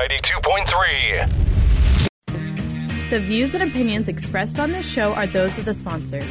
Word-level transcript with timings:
92.3. 0.00 1.28
The 3.10 3.20
views 3.20 3.54
and 3.54 3.62
opinions 3.62 4.08
expressed 4.08 4.58
on 4.58 4.72
this 4.72 4.88
show 4.88 5.12
are 5.12 5.26
those 5.26 5.58
of 5.58 5.66
the 5.66 5.74
sponsor, 5.74 6.22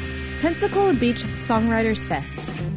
Pensacola 0.42 0.96
Beach 0.96 1.24
Songwriters 1.36 2.04
Fest. 2.04 2.69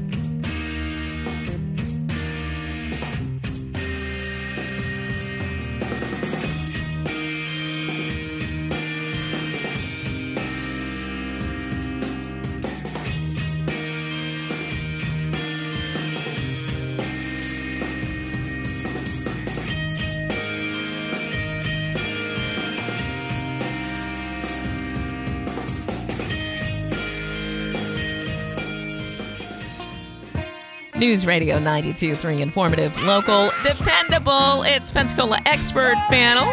News 31.02 31.26
Radio 31.26 31.58
92.3, 31.58 32.38
informative, 32.38 32.96
local, 33.02 33.50
dependable. 33.64 34.62
It's 34.62 34.88
Pensacola 34.88 35.36
Expert 35.46 35.96
Panel. 36.06 36.44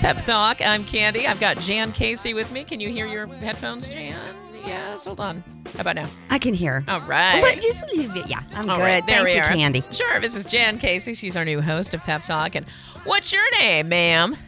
Pep 0.00 0.24
Talk. 0.24 0.66
I'm 0.66 0.82
Candy. 0.84 1.26
I've 1.26 1.38
got 1.38 1.58
Jan 1.58 1.92
Casey 1.92 2.32
with 2.32 2.50
me. 2.52 2.64
Can 2.64 2.80
you 2.80 2.88
hear 2.88 3.06
your 3.06 3.26
headphones, 3.26 3.90
Jan? 3.90 4.16
Yes, 4.64 5.04
hold 5.04 5.20
on. 5.20 5.44
How 5.74 5.82
about 5.82 5.96
now? 5.96 6.08
I 6.30 6.38
can 6.38 6.54
hear. 6.54 6.82
All 6.88 7.02
right. 7.02 7.42
But 7.42 7.60
just 7.60 7.82
a 7.82 7.86
little 7.94 8.14
bit. 8.14 8.28
Yeah, 8.28 8.40
I'm 8.54 8.70
All 8.70 8.78
good. 8.78 8.82
right, 8.82 9.06
there 9.06 9.16
Thank 9.16 9.28
we 9.28 9.34
you, 9.34 9.40
are. 9.40 9.48
Candy. 9.48 9.84
Sure. 9.90 10.20
This 10.20 10.36
is 10.36 10.46
Jan 10.46 10.78
Casey. 10.78 11.12
She's 11.12 11.36
our 11.36 11.44
new 11.44 11.60
host 11.60 11.92
of 11.92 12.02
Pep 12.02 12.24
Talk. 12.24 12.54
And 12.54 12.66
what's 13.04 13.30
your 13.30 13.44
name, 13.58 13.90
ma'am? 13.90 14.38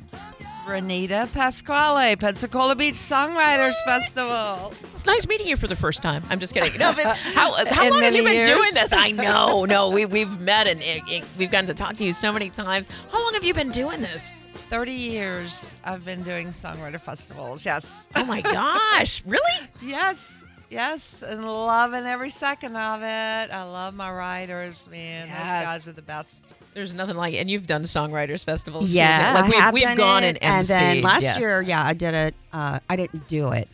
Renita 0.66 1.30
Pasquale, 1.32 2.16
Pensacola 2.16 2.74
Beach 2.74 2.94
Songwriters 2.94 3.74
Festival. 3.84 4.72
It's 4.92 5.04
nice 5.04 5.26
meeting 5.26 5.46
you 5.46 5.56
for 5.56 5.66
the 5.68 5.76
first 5.76 6.02
time. 6.02 6.24
I'm 6.30 6.40
just 6.40 6.54
kidding. 6.54 6.78
No, 6.78 6.92
but 6.94 7.04
how, 7.16 7.52
how 7.66 7.90
long 7.90 8.02
have 8.02 8.14
you 8.14 8.22
been 8.22 8.34
many 8.38 8.46
doing 8.46 8.72
this? 8.72 8.92
I 8.92 9.10
know. 9.10 9.64
No, 9.66 9.90
we, 9.90 10.06
we've 10.06 10.40
met 10.40 10.66
and 10.66 10.80
it, 10.82 11.02
it- 11.06 11.24
we've 11.38 11.50
gotten 11.50 11.66
to 11.66 11.74
talk 11.74 11.96
to 11.96 12.04
you 12.04 12.12
so 12.12 12.32
many 12.32 12.48
times. 12.50 12.88
How 13.10 13.22
long 13.22 13.34
have 13.34 13.44
you 13.44 13.52
been 13.54 13.70
doing 13.70 14.00
this? 14.00 14.32
30 14.70 14.92
years 14.92 15.76
I've 15.84 16.04
been 16.04 16.22
doing 16.22 16.48
songwriter 16.48 16.98
festivals. 17.00 17.64
Yes. 17.66 18.08
Oh 18.16 18.24
my 18.24 18.40
gosh. 18.40 19.22
Really? 19.26 19.42
Yes. 19.82 20.46
Yes. 20.74 21.22
And 21.22 21.46
loving 21.46 22.04
every 22.04 22.30
second 22.30 22.76
of 22.76 23.00
it. 23.02 23.06
I 23.52 23.62
love 23.62 23.94
my 23.94 24.12
writers, 24.12 24.88
man. 24.90 25.28
Yes. 25.28 25.54
Those 25.54 25.64
guys 25.64 25.88
are 25.88 25.92
the 25.92 26.02
best. 26.02 26.52
There's 26.74 26.92
nothing 26.92 27.16
like 27.16 27.34
it. 27.34 27.38
And 27.38 27.50
you've 27.50 27.66
done 27.66 27.82
songwriters 27.84 28.44
festivals. 28.44 28.92
Yeah, 28.92 29.18
Jan. 29.18 29.34
Like 29.34 29.44
I 29.44 29.48
we've, 29.48 29.60
have 29.60 29.74
we've 29.74 29.82
done 29.84 29.96
gone 29.96 30.24
it, 30.24 30.38
and 30.42 30.42
and 30.42 30.66
then 30.66 31.00
last 31.02 31.22
yeah. 31.22 31.38
year, 31.38 31.62
yeah, 31.62 31.84
I 31.84 31.94
did 31.94 32.14
it. 32.14 32.34
Uh, 32.52 32.80
I 32.90 32.96
didn't 32.96 33.28
do 33.28 33.52
it, 33.52 33.68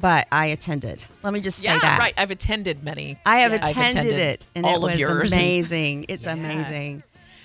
but 0.00 0.26
I 0.32 0.46
attended. 0.46 1.04
Let 1.22 1.32
me 1.32 1.40
just 1.40 1.58
say 1.60 1.64
Yeah, 1.66 1.78
that. 1.78 1.98
right. 1.98 2.14
I've 2.16 2.30
attended 2.32 2.82
many. 2.84 3.16
I 3.24 3.38
have 3.40 3.52
Yeah. 3.52 3.68
Attended, 3.68 4.02
attended 4.04 4.18
it, 4.18 4.46
and 4.54 4.66
all 4.66 4.74
it 4.74 4.76
of 4.76 4.82
was 4.82 4.98
yours 4.98 5.32
amazing. 5.34 6.06
It's 6.08 6.26
amazing. 6.26 7.04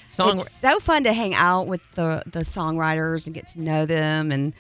Song, 0.10 0.40
It's 0.40 0.52
so 0.52 0.80
fun 0.80 1.04
to 1.04 1.14
hang 1.14 1.36
out 1.36 1.68
with 1.68 1.82
the 1.94 2.24
the 2.26 2.40
songwriters 2.40 3.28
and 3.28 3.36
get 3.36 3.46
to 3.48 3.62
know 3.62 3.86
them 3.86 4.32
and 4.32 4.54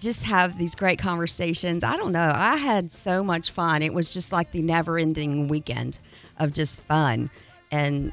just 0.00 0.24
have 0.24 0.58
these 0.58 0.74
great 0.74 0.98
conversations. 0.98 1.84
I 1.84 1.96
don't 1.96 2.12
know. 2.12 2.32
I 2.34 2.56
had 2.56 2.90
so 2.90 3.22
much 3.22 3.50
fun. 3.50 3.82
It 3.82 3.94
was 3.94 4.10
just 4.10 4.32
like 4.32 4.52
the 4.52 4.62
never-ending 4.62 5.48
weekend 5.48 5.98
of 6.38 6.52
just 6.52 6.82
fun 6.84 7.30
and 7.70 8.12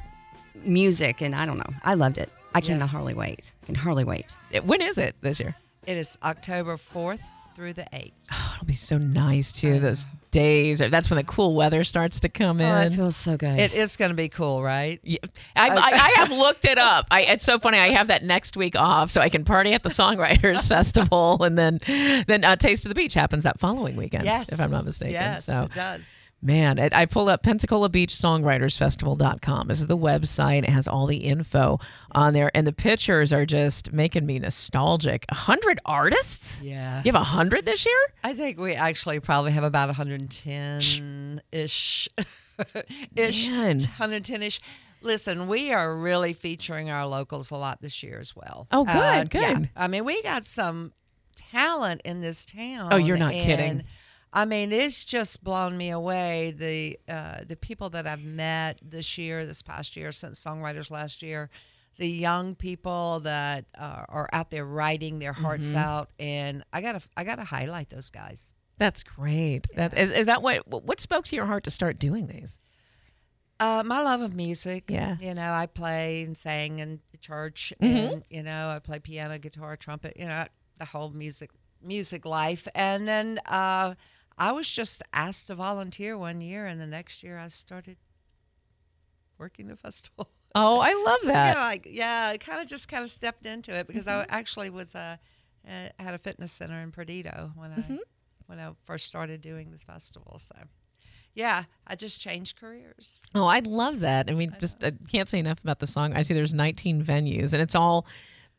music 0.64 1.20
and 1.20 1.34
I 1.34 1.46
don't 1.46 1.58
know. 1.58 1.74
I 1.82 1.94
loved 1.94 2.18
it. 2.18 2.30
I 2.54 2.60
can 2.60 2.80
hardly 2.80 3.14
wait. 3.14 3.52
Can 3.66 3.74
hardly 3.74 4.04
wait. 4.04 4.36
when 4.64 4.80
is 4.80 4.98
it 4.98 5.16
this 5.20 5.40
year? 5.40 5.56
It 5.86 5.96
is 5.96 6.18
October 6.22 6.76
4th 6.76 7.20
through 7.58 7.72
the 7.72 7.86
8th. 7.92 8.12
Oh, 8.30 8.52
it'll 8.56 8.66
be 8.66 8.74
so 8.74 8.98
nice 8.98 9.50
too. 9.52 9.80
Those 9.80 10.06
days. 10.30 10.78
That's 10.80 11.08
when 11.10 11.16
the 11.16 11.24
cool 11.24 11.54
weather 11.54 11.82
starts 11.82 12.20
to 12.20 12.28
come 12.28 12.60
in. 12.60 12.66
Oh, 12.66 12.80
it 12.80 12.92
feels 12.92 13.16
so 13.16 13.36
good. 13.38 13.58
It 13.58 13.72
is 13.72 13.96
going 13.96 14.10
to 14.10 14.14
be 14.14 14.28
cool, 14.28 14.62
right? 14.62 15.00
Yeah, 15.02 15.18
I, 15.56 15.70
I, 15.70 15.76
I 15.76 16.08
have 16.16 16.30
looked 16.38 16.64
it 16.66 16.76
up. 16.78 17.06
I, 17.10 17.22
it's 17.22 17.42
so 17.44 17.58
funny. 17.58 17.78
I 17.78 17.88
have 17.88 18.08
that 18.08 18.22
next 18.22 18.56
week 18.56 18.78
off, 18.78 19.10
so 19.10 19.20
I 19.22 19.28
can 19.30 19.44
party 19.44 19.72
at 19.72 19.82
the 19.82 19.88
Songwriters 19.88 20.68
Festival, 20.68 21.42
and 21.42 21.56
then 21.58 21.80
then 22.26 22.44
uh, 22.44 22.56
Taste 22.56 22.84
of 22.84 22.90
the 22.90 22.94
Beach 22.94 23.14
happens 23.14 23.44
that 23.44 23.58
following 23.58 23.96
weekend, 23.96 24.24
Yes. 24.24 24.50
if 24.52 24.60
I'm 24.60 24.70
not 24.70 24.84
mistaken. 24.84 25.14
Yes, 25.14 25.46
so 25.46 25.62
it 25.64 25.74
does. 25.74 26.18
Man, 26.40 26.78
I, 26.78 26.88
I 26.92 27.06
pulled 27.06 27.28
up 27.28 27.42
Pensacola 27.42 27.88
Beach 27.88 28.12
Songwriters 28.14 28.76
Songwritersfestival.com. 28.76 29.68
This 29.68 29.80
is 29.80 29.86
the 29.86 29.96
website. 29.96 30.64
It 30.64 30.70
has 30.70 30.86
all 30.88 31.06
the 31.06 31.16
info 31.18 31.78
on 32.12 32.32
there, 32.32 32.50
and 32.54 32.66
the 32.66 32.72
pictures 32.72 33.32
are 33.32 33.44
just 33.46 33.92
making 33.92 34.24
me 34.26 34.38
nostalgic. 34.38 35.24
A 35.28 35.34
hundred 35.34 35.80
artists? 35.84 36.62
Yeah. 36.62 37.02
You 37.04 37.12
have 37.12 37.20
a 37.20 37.24
hundred 37.24 37.64
this 37.66 37.84
year? 37.84 37.98
I 38.24 38.34
think 38.34 38.58
we 38.60 38.72
actually 38.74 39.20
probably 39.20 39.52
have 39.52 39.64
about 39.64 39.88
110 39.88 41.42
ish. 41.52 42.08
ish. 43.16 43.48
110 43.48 44.42
ish. 44.42 44.60
Listen, 45.00 45.46
we 45.46 45.72
are 45.72 45.96
really 45.96 46.32
featuring 46.32 46.90
our 46.90 47.06
locals 47.06 47.50
a 47.52 47.56
lot 47.56 47.80
this 47.80 48.02
year 48.02 48.18
as 48.18 48.34
well. 48.34 48.66
Oh, 48.72 48.84
good, 48.84 48.94
Uh, 48.96 49.24
good. 49.24 49.40
yeah. 49.42 49.58
I 49.76 49.86
mean, 49.86 50.04
we 50.04 50.20
got 50.22 50.44
some 50.44 50.92
talent 51.36 52.02
in 52.04 52.20
this 52.20 52.44
town. 52.44 52.92
Oh, 52.92 52.96
you're 52.96 53.16
not 53.16 53.32
and, 53.32 53.42
kidding. 53.44 53.84
I 54.32 54.44
mean, 54.44 54.72
it's 54.72 55.04
just 55.04 55.42
blown 55.42 55.76
me 55.76 55.90
away. 55.90 56.52
The 56.56 56.98
uh, 57.12 57.38
the 57.46 57.56
people 57.56 57.90
that 57.90 58.06
I've 58.06 58.22
met 58.22 58.78
this 58.82 59.16
year, 59.18 59.46
this 59.46 59.62
past 59.62 59.96
year, 59.96 60.12
since 60.12 60.42
songwriters 60.42 60.90
last 60.90 61.22
year, 61.22 61.48
the 61.96 62.08
young 62.08 62.54
people 62.54 63.20
that 63.20 63.64
uh, 63.78 64.04
are 64.08 64.28
out 64.32 64.50
there 64.50 64.64
writing 64.66 65.18
their 65.18 65.32
hearts 65.32 65.70
Mm-hmm. 65.70 65.78
out, 65.78 66.10
and 66.18 66.62
I 66.72 66.80
gotta 66.80 67.00
I 67.16 67.24
gotta 67.24 67.44
highlight 67.44 67.88
those 67.88 68.10
guys. 68.10 68.52
That's 68.76 69.02
great. 69.02 69.66
That 69.74 69.96
is, 69.98 70.12
is 70.12 70.26
that 70.26 70.42
what 70.42 70.68
what 70.68 71.00
spoke 71.00 71.24
to 71.26 71.36
your 71.36 71.46
heart 71.46 71.64
to 71.64 71.70
start 71.70 71.98
doing 71.98 72.26
these? 72.26 72.58
Uh, 73.60 73.82
my 73.84 74.00
love 74.02 74.20
of 74.20 74.36
music. 74.36 74.84
Yeah. 74.88 75.16
You 75.20 75.34
know, 75.34 75.52
I 75.52 75.66
play 75.66 76.22
and 76.22 76.36
sang 76.36 76.78
in 76.78 77.00
the 77.10 77.18
church, 77.18 77.72
Mm-hmm. 77.82 78.12
and 78.14 78.22
you 78.30 78.42
know, 78.42 78.68
I 78.68 78.78
play 78.78 78.98
piano, 79.00 79.38
guitar, 79.38 79.74
trumpet. 79.76 80.16
You 80.16 80.26
know, 80.26 80.44
the 80.78 80.84
whole 80.84 81.10
music 81.10 81.50
music 81.82 82.24
life. 82.24 82.68
And 82.74 83.08
then 83.08 83.38
uh, 83.46 83.94
I 84.38 84.52
was 84.52 84.70
just 84.70 85.02
asked 85.12 85.48
to 85.48 85.54
volunteer 85.54 86.16
one 86.16 86.40
year, 86.40 86.66
and 86.66 86.80
the 86.80 86.86
next 86.86 87.22
year 87.22 87.38
I 87.38 87.48
started 87.48 87.96
working 89.38 89.68
the 89.68 89.76
festival. 89.86 90.28
Oh, 90.54 90.80
I 90.80 90.94
love 90.94 91.20
that. 91.24 91.56
of 91.56 91.62
like 91.62 91.88
yeah, 91.90 92.30
I 92.32 92.38
kind 92.38 92.60
of 92.60 92.68
just 92.68 92.88
kind 92.88 93.02
of 93.02 93.10
stepped 93.10 93.46
into 93.46 93.74
it 93.74 93.86
because 93.86 94.06
I 94.06 94.24
actually 94.28 94.70
was 94.70 94.94
uh, 94.94 95.16
uh, 95.66 95.88
had 95.98 96.14
a 96.14 96.18
fitness 96.18 96.52
center 96.52 96.80
in 96.80 96.90
Perdido 96.92 97.52
when 97.54 97.72
I 97.72 97.98
when 98.46 98.58
I 98.58 98.72
first 98.84 99.06
started 99.06 99.40
doing 99.40 99.70
the 99.70 99.78
festival. 99.78 100.38
So 100.38 100.54
yeah, 101.34 101.64
I 101.86 101.94
just 101.94 102.20
changed 102.20 102.58
careers. 102.58 103.22
Oh, 103.34 103.46
I 103.46 103.60
love 103.60 104.00
that. 104.00 104.28
I 104.30 104.32
mean, 104.34 104.56
just 104.58 104.82
I 104.82 104.92
can't 105.08 105.28
say 105.28 105.38
enough 105.38 105.62
about 105.62 105.78
the 105.78 105.86
song. 105.86 106.14
I 106.14 106.22
see 106.22 106.34
there's 106.34 106.54
19 106.54 107.04
venues, 107.04 107.52
and 107.52 107.62
it's 107.62 107.74
all 107.74 108.06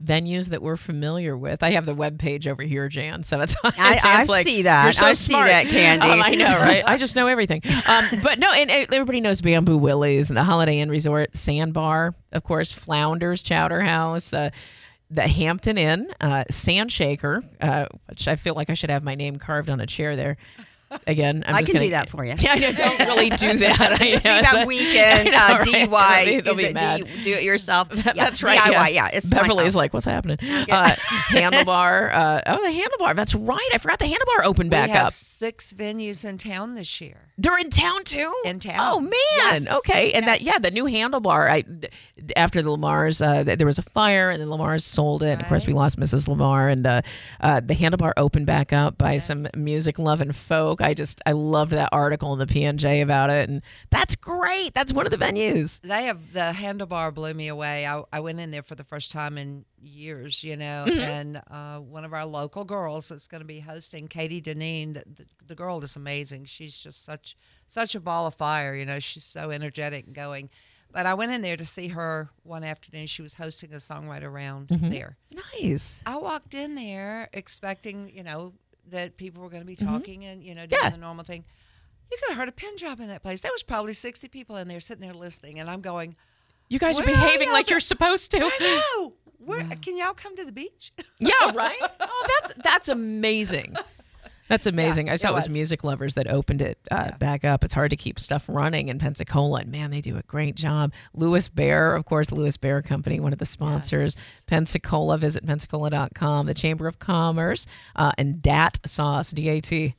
venues 0.03 0.49
that 0.49 0.61
we're 0.61 0.77
familiar 0.77 1.37
with. 1.37 1.61
I 1.61 1.71
have 1.71 1.85
the 1.85 1.93
web 1.93 2.19
page 2.19 2.47
over 2.47 2.63
here, 2.63 2.87
Jan. 2.87 3.23
So 3.23 3.41
it's 3.41 3.55
I- 3.63 3.99
I 4.03 4.23
like, 4.23 4.45
see 4.45 4.61
that. 4.63 4.83
You're 4.85 4.91
so 4.93 5.05
I 5.07 5.13
see 5.13 5.33
that, 5.33 5.67
Candy. 5.67 6.07
Um, 6.07 6.21
I 6.21 6.35
know, 6.35 6.55
right? 6.57 6.83
I 6.87 6.97
just 6.97 7.15
know 7.15 7.27
everything. 7.27 7.61
Um, 7.87 8.07
but 8.23 8.39
no, 8.39 8.51
and, 8.51 8.71
and 8.71 8.93
everybody 8.93 9.21
knows 9.21 9.41
Bamboo 9.41 9.77
Willie's 9.77 10.29
and 10.29 10.37
the 10.37 10.43
Holiday 10.43 10.79
Inn 10.79 10.89
Resort, 10.89 11.35
Sandbar, 11.35 12.13
of 12.31 12.43
course, 12.43 12.71
Flounders 12.71 13.43
Chowder 13.43 13.81
House. 13.81 14.33
Uh, 14.33 14.49
the 15.11 15.27
Hampton 15.27 15.77
Inn, 15.79 16.07
uh, 16.21 16.43
Sandshaker, 16.51 17.41
uh, 17.61 17.87
which 18.09 18.27
I 18.27 18.35
feel 18.35 18.53
like 18.53 18.69
I 18.69 18.75
should 18.75 18.91
have 18.91 19.01
my 19.03 19.15
name 19.15 19.37
carved 19.37 19.71
on 19.71 19.79
a 19.79 19.87
chair 19.87 20.15
there. 20.15 20.37
Again, 21.07 21.43
I'm 21.45 21.55
I 21.55 21.59
just 21.59 21.71
can 21.71 21.77
gonna, 21.79 21.85
do 21.87 21.91
that 21.91 22.09
for 22.09 22.25
you. 22.25 22.33
Yeah, 22.39 22.53
I 22.53 22.59
know, 22.59 22.71
don't 22.71 22.99
really 22.99 23.29
do 23.29 23.57
that. 23.59 23.97
I 24.01 24.09
Just 24.09 24.25
know, 24.25 24.37
be 24.37 24.41
that 24.41 24.63
a- 24.63 24.65
weekend 24.67 25.29
I 25.35 25.47
know, 25.49 25.55
uh, 25.55 25.57
right? 25.59 25.67
DIY. 25.67 26.25
They'll 26.25 26.35
be, 26.35 26.41
they'll 26.41 26.51
Is 26.53 26.57
be 26.57 26.63
it 26.65 26.73
mad. 26.73 27.05
D, 27.05 27.23
do 27.23 27.33
it 27.35 27.43
yourself. 27.43 27.89
That- 27.89 28.15
Yeah, 28.15 28.23
that's 28.25 28.41
right. 28.43 28.57
DIY. 28.59 28.71
Yeah, 28.71 28.87
Yeah, 28.87 29.09
it's 29.13 29.29
Beverly's 29.29 29.75
like, 29.75 29.93
what's 29.93 30.05
happening? 30.05 30.37
Uh, 30.41 30.95
handlebar. 31.29 32.13
Uh, 32.13 32.41
oh, 32.47 32.71
the 32.71 32.79
handlebar. 32.81 33.15
That's 33.15 33.35
right. 33.35 33.69
I 33.73 33.77
forgot 33.77 33.99
the 33.99 34.05
handlebar 34.05 34.45
opened 34.45 34.69
back 34.71 34.87
we 34.89 34.93
have 34.93 35.07
up. 35.07 35.13
six 35.13 35.73
venues 35.73 36.25
in 36.27 36.37
town 36.37 36.75
this 36.75 36.99
year. 37.01 37.29
They're 37.37 37.57
in 37.57 37.69
town 37.69 38.03
too. 38.03 38.33
In 38.45 38.59
town. 38.59 38.75
Oh 38.79 38.99
man. 38.99 39.11
Yes. 39.63 39.71
Okay. 39.77 40.11
And 40.11 40.27
that 40.27 40.41
yeah, 40.41 40.57
the 40.57 40.71
new 40.71 40.85
handlebar. 40.85 41.49
I 41.49 41.61
d- 41.61 41.87
after 42.35 42.61
the 42.61 42.69
Lamars, 42.69 43.21
uh, 43.25 43.55
there 43.55 43.65
was 43.65 43.79
a 43.79 43.81
fire, 43.83 44.29
and 44.29 44.41
then 44.41 44.49
Lamars 44.49 44.81
sold 44.81 45.23
it. 45.23 45.29
And 45.29 45.41
of 45.41 45.47
course, 45.47 45.65
we 45.65 45.71
lost 45.73 45.97
Mrs. 45.97 46.27
Lamar, 46.27 46.67
and 46.67 46.85
uh, 46.85 47.01
uh, 47.39 47.61
the 47.61 47.73
handlebar 47.75 48.11
opened 48.17 48.45
back 48.45 48.73
up 48.73 48.97
by 48.97 49.17
some 49.17 49.47
music 49.55 49.97
loving 49.99 50.33
folk. 50.33 50.78
I 50.81 50.93
just 50.93 51.21
I 51.25 51.31
love 51.33 51.71
that 51.71 51.89
article 51.91 52.33
in 52.33 52.39
the 52.39 52.45
PNJ 52.45 53.01
about 53.01 53.29
it, 53.29 53.49
and 53.49 53.61
that's 53.89 54.15
great. 54.15 54.73
That's 54.73 54.93
one 54.93 55.05
of 55.05 55.11
the 55.11 55.17
venues. 55.17 55.79
They 55.81 56.03
have 56.05 56.33
the 56.33 56.51
handlebar 56.55 57.13
blew 57.13 57.33
me 57.33 57.47
away. 57.47 57.85
I, 57.85 58.01
I 58.13 58.19
went 58.19 58.39
in 58.39 58.51
there 58.51 58.63
for 58.63 58.75
the 58.75 58.83
first 58.83 59.11
time 59.11 59.37
in 59.37 59.65
years, 59.81 60.43
you 60.43 60.55
know, 60.57 60.85
Mm-hmm. 60.87 60.99
and 60.99 61.41
uh, 61.49 61.77
one 61.79 62.05
of 62.05 62.13
our 62.13 62.25
local 62.25 62.63
girls 62.65 63.11
is 63.11 63.27
going 63.27 63.41
to 63.41 63.47
be 63.47 63.59
hosting, 63.59 64.07
Katie 64.07 64.41
Deneen. 64.41 64.93
The, 64.93 65.03
the, 65.15 65.25
the 65.47 65.55
girl 65.55 65.83
is 65.83 65.95
amazing. 65.95 66.45
She's 66.45 66.77
just 66.77 67.03
such 67.03 67.35
such 67.67 67.95
a 67.95 67.99
ball 67.99 68.25
of 68.27 68.35
fire, 68.35 68.73
you 68.75 68.85
know. 68.85 68.99
She's 68.99 69.23
so 69.25 69.51
energetic 69.51 70.05
and 70.07 70.15
going. 70.15 70.49
But 70.91 71.05
I 71.05 71.13
went 71.13 71.31
in 71.31 71.43
there 71.43 71.55
to 71.55 71.65
see 71.65 71.89
her 71.89 72.29
one 72.41 72.63
afternoon. 72.63 73.05
She 73.05 73.21
was 73.21 73.35
hosting 73.35 73.73
a 73.73 73.77
songwriter 73.77 74.33
round 74.33 74.69
Mm-hmm. 74.69 74.89
there. 74.89 75.17
Nice. 75.61 76.01
I 76.05 76.17
walked 76.17 76.55
in 76.55 76.73
there 76.73 77.29
expecting, 77.31 78.09
you 78.15 78.23
know, 78.23 78.53
that 78.91 79.17
people 79.17 79.41
were 79.43 79.49
going 79.49 79.61
to 79.61 79.67
be 79.67 79.75
talking 79.75 80.25
and, 80.25 80.43
you 80.43 80.55
know, 80.55 80.65
doing 80.65 80.79
Mm-hmm. 80.79 80.85
Yeah. 80.85 80.89
the 80.91 80.97
normal 80.97 81.23
thing. 81.23 81.43
You 82.11 82.17
could 82.21 82.29
have 82.29 82.37
heard 82.37 82.49
a 82.49 82.51
pin 82.51 82.75
drop 82.77 82.99
in 82.99 83.07
that 83.07 83.21
place. 83.21 83.41
There 83.41 83.51
was 83.51 83.61
probably 83.63 83.93
60 83.93 84.27
people 84.29 84.55
in 84.57 84.67
there 84.67 84.79
sitting 84.79 85.01
there 85.01 85.13
listening. 85.13 85.59
And 85.59 85.69
I'm 85.69 85.81
going, 85.81 86.15
You 86.69 86.79
guys 86.79 86.99
are 86.99 87.03
behaving 87.05 87.51
like 87.51 87.67
go- 87.67 87.73
you're 87.73 87.79
supposed 87.79 88.31
to. 88.31 88.39
I 88.41 88.57
know. 88.97 89.13
Where, 89.45 89.63
Can 89.81 89.97
y'all 89.97 90.13
come 90.13 90.35
to 90.35 90.43
the 90.43 90.51
beach? 90.51 90.91
yeah, 91.19 91.31
right. 91.53 91.77
Oh, 92.01 92.27
that's 92.41 92.53
that's 92.63 92.89
amazing. 92.89 93.75
That's 94.49 94.67
amazing. 94.67 95.09
I 95.09 95.15
saw 95.15 95.29
it 95.29 95.31
it 95.31 95.35
was 95.35 95.45
was. 95.45 95.53
Music 95.53 95.83
Lovers 95.85 96.15
that 96.15 96.27
opened 96.27 96.61
it 96.61 96.77
uh, 96.91 97.11
back 97.19 97.45
up. 97.45 97.63
It's 97.63 97.73
hard 97.73 97.91
to 97.91 97.95
keep 97.95 98.19
stuff 98.19 98.45
running 98.49 98.89
in 98.89 98.99
Pensacola, 98.99 99.61
and 99.61 99.71
man, 99.71 99.91
they 99.91 100.01
do 100.01 100.17
a 100.17 100.23
great 100.23 100.55
job. 100.55 100.91
Lewis 101.13 101.47
Bear, 101.47 101.95
of 101.95 102.03
course, 102.05 102.27
the 102.27 102.35
Lewis 102.35 102.57
Bear 102.57 102.81
Company, 102.81 103.19
one 103.21 103.31
of 103.31 103.39
the 103.39 103.45
sponsors. 103.45 104.43
Pensacola, 104.47 105.17
visit 105.17 105.45
pensacola.com. 105.45 106.45
The 106.47 106.53
Chamber 106.53 106.87
of 106.87 106.99
Commerce 106.99 107.67
uh, 107.95 108.11
and 108.17 108.41
Dat 108.41 108.79
Sauce, 108.85 109.31
D 109.31 109.47
A 109.49 109.61
T. 109.61 109.95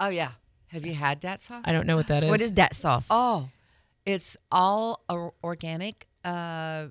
Oh, 0.00 0.08
yeah. 0.08 0.30
Have 0.68 0.86
you 0.86 0.94
had 0.94 1.20
DAT 1.20 1.40
sauce? 1.40 1.62
I 1.66 1.72
don't 1.72 1.86
know 1.86 1.96
what 1.96 2.06
that 2.08 2.24
is. 2.24 2.30
What 2.30 2.40
is 2.40 2.50
DAT 2.50 2.74
sauce? 2.74 3.06
Oh, 3.10 3.50
it's 4.06 4.38
all 4.50 5.02
organic 5.44 6.08
uh, 6.24 6.86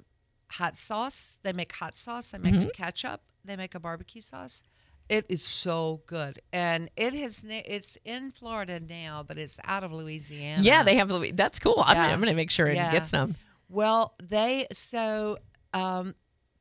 hot 0.52 0.78
sauce. 0.78 1.40
They 1.42 1.52
make 1.52 1.72
hot 1.74 1.96
sauce. 1.96 2.30
They 2.30 2.38
make 2.38 2.54
Mm-hmm. 2.54 2.68
ketchup. 2.76 3.22
They 3.44 3.56
make 3.56 3.74
a 3.74 3.80
barbecue 3.80 4.22
sauce. 4.22 4.62
It 5.10 5.26
is 5.28 5.44
so 5.44 6.02
good, 6.06 6.40
and 6.54 6.90
it 6.96 7.14
has. 7.14 7.44
It's 7.48 7.98
in 8.06 8.32
Florida 8.32 8.80
now, 8.80 9.24
but 9.28 9.38
it's 9.38 9.60
out 9.66 9.84
of 9.84 9.92
Louisiana. 9.92 10.64
Yeah, 10.64 10.84
they 10.84 10.96
have. 10.96 11.10
That's 11.36 11.60
cool. 11.60 11.84
I'm, 11.86 11.96
Yeah. 11.98 12.08
I'm 12.08 12.20
going 12.20 12.30
to 12.30 12.36
make 12.36 12.50
sure 12.52 12.68
and 12.68 12.76
Yeah. 12.78 12.92
get 12.94 13.08
some. 13.08 13.36
Well, 13.68 14.16
they 14.24 14.68
so 14.72 15.38
um, 15.74 16.16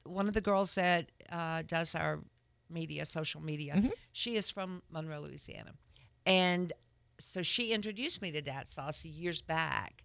one 0.05 0.27
of 0.27 0.35
the 0.35 0.41
girls 0.41 0.75
that 0.75 1.11
uh, 1.31 1.63
does 1.67 1.95
our 1.95 2.21
media, 2.69 3.05
social 3.05 3.41
media, 3.41 3.75
Mm-hmm. 3.77 3.89
she 4.13 4.35
is 4.37 4.51
from 4.51 4.83
Monroe, 4.91 5.21
Louisiana, 5.21 5.73
and 6.27 6.73
so 7.19 7.43
she 7.43 7.73
introduced 7.73 8.21
me 8.23 8.33
to 8.33 8.43
Dat 8.43 8.67
Sauce 8.69 9.05
years 9.05 9.43
back, 9.43 10.05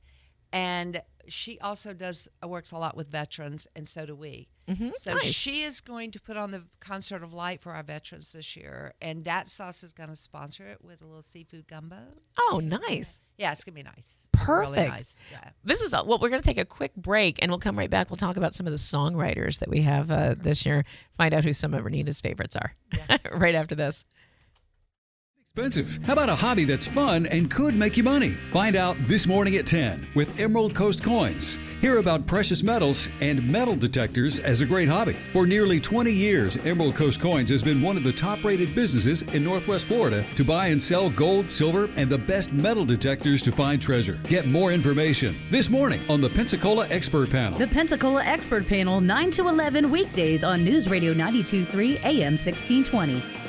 and 0.52 1.02
she 1.28 1.60
also 1.60 1.94
does 1.94 2.30
works 2.46 2.72
a 2.72 2.78
lot 2.78 2.96
with 2.96 3.10
veterans, 3.10 3.68
and 3.76 3.88
so 3.88 4.06
do 4.06 4.16
we. 4.16 4.50
So 4.94 5.14
nice. 5.14 5.24
she 5.24 5.62
is 5.62 5.82
going 5.82 6.12
to 6.12 6.20
put 6.20 6.38
on 6.38 6.52
the 6.52 6.64
concert 6.80 7.24
of 7.24 7.34
light 7.34 7.62
for 7.62 7.74
our 7.74 7.84
veterans 7.84 8.34
this 8.34 8.56
year, 8.56 8.94
and 9.02 9.24
Dat 9.24 9.48
Sauce 9.48 9.84
is 9.84 9.94
going 9.94 10.10
to 10.10 10.16
sponsor 10.16 10.66
it 10.66 10.84
with 10.84 11.02
a 11.02 11.06
little 11.06 11.22
seafood 11.22 11.68
gumbo. 11.68 11.98
Oh, 12.40 12.62
nice. 12.64 13.22
Yeah, 13.38 13.52
it's 13.52 13.64
gonna 13.64 13.76
be 13.76 13.84
nice. 13.84 14.30
Perfect. 14.32 14.76
Really 14.78 14.88
nice. 14.88 15.24
Yeah. 15.32 15.50
This 15.64 15.82
is 15.82 15.94
well. 15.94 16.20
We're 16.20 16.30
going 16.30 16.42
to 16.42 16.48
take 16.48 16.58
a 16.58 16.66
quick 16.66 16.96
break, 16.96 17.40
and 17.42 17.52
we'll 17.52 17.60
come 17.60 17.78
right 17.78 17.90
back. 17.90 18.10
We'll 18.10 18.18
talk 18.18 18.38
about 18.38 18.54
some 18.54 18.66
of 18.66 18.72
the 18.72 18.80
songwriters 18.80 19.60
that 19.60 19.70
we 19.70 19.82
have 19.82 20.10
uh, 20.10 20.36
this 20.38 20.66
year. 20.66 20.86
Find 21.18 21.34
out 21.34 21.44
who 21.44 21.52
some 21.52 21.74
of 21.74 21.84
Renita's 21.84 22.22
favorites 22.22 22.56
are. 22.56 22.74
right 23.34 23.56
after 23.56 23.76
this. 23.76 24.06
Expensive. 25.58 26.06
How 26.06 26.12
about 26.12 26.28
a 26.28 26.36
hobby 26.36 26.66
that's 26.66 26.86
fun 26.86 27.28
and 27.28 27.50
could 27.50 27.76
make 27.76 27.96
you 27.96 28.04
money? 28.04 28.32
Find 28.52 28.76
out 28.76 28.98
this 29.04 29.26
morning 29.26 29.56
at 29.56 29.66
10 29.66 30.06
with 30.14 30.38
Emerald 30.38 30.76
Coast 30.76 31.02
Coins. 31.02 31.58
Hear 31.80 32.00
about 32.00 32.28
precious 32.28 32.62
metals 32.62 33.08
and 33.22 33.42
metal 33.50 33.78
detectors 33.78 34.40
as 34.40 34.60
a 34.60 34.66
great 34.66 34.90
hobby. 34.90 35.16
For 35.32 35.48
nearly 35.48 35.80
20 35.80 36.12
years, 36.12 36.58
Emerald 36.66 36.96
Coast 36.96 37.22
Coins 37.22 37.50
has 37.52 37.64
been 37.64 37.82
one 37.82 37.96
of 37.96 38.04
the 38.04 38.12
top 38.12 38.44
rated 38.44 38.76
businesses 38.76 39.22
in 39.22 39.46
Northwest 39.46 39.86
Florida 39.86 40.26
to 40.36 40.44
buy 40.44 40.68
and 40.68 40.82
sell 40.82 41.10
gold, 41.10 41.50
silver, 41.50 41.90
and 41.96 42.10
the 42.10 42.18
best 42.18 42.52
metal 42.52 42.84
detectors 42.84 43.42
to 43.44 43.54
find 43.54 43.82
treasure. 43.82 44.20
Get 44.28 44.48
more 44.48 44.74
information 44.74 45.38
this 45.52 45.70
morning 45.70 46.02
on 46.10 46.20
the 46.20 46.30
Pensacola 46.30 46.86
Expert 46.90 47.30
Panel. 47.30 47.58
The 47.58 47.68
Pensacola 47.68 48.26
Expert 48.26 48.68
Panel, 48.68 49.00
9 49.00 49.32
to 49.32 49.48
11 49.48 49.90
weekdays 49.90 50.44
on 50.44 50.66
News 50.66 50.90
Radio 50.90 51.14
923 51.14 52.00
AM 52.00 52.34
1620. 52.34 53.45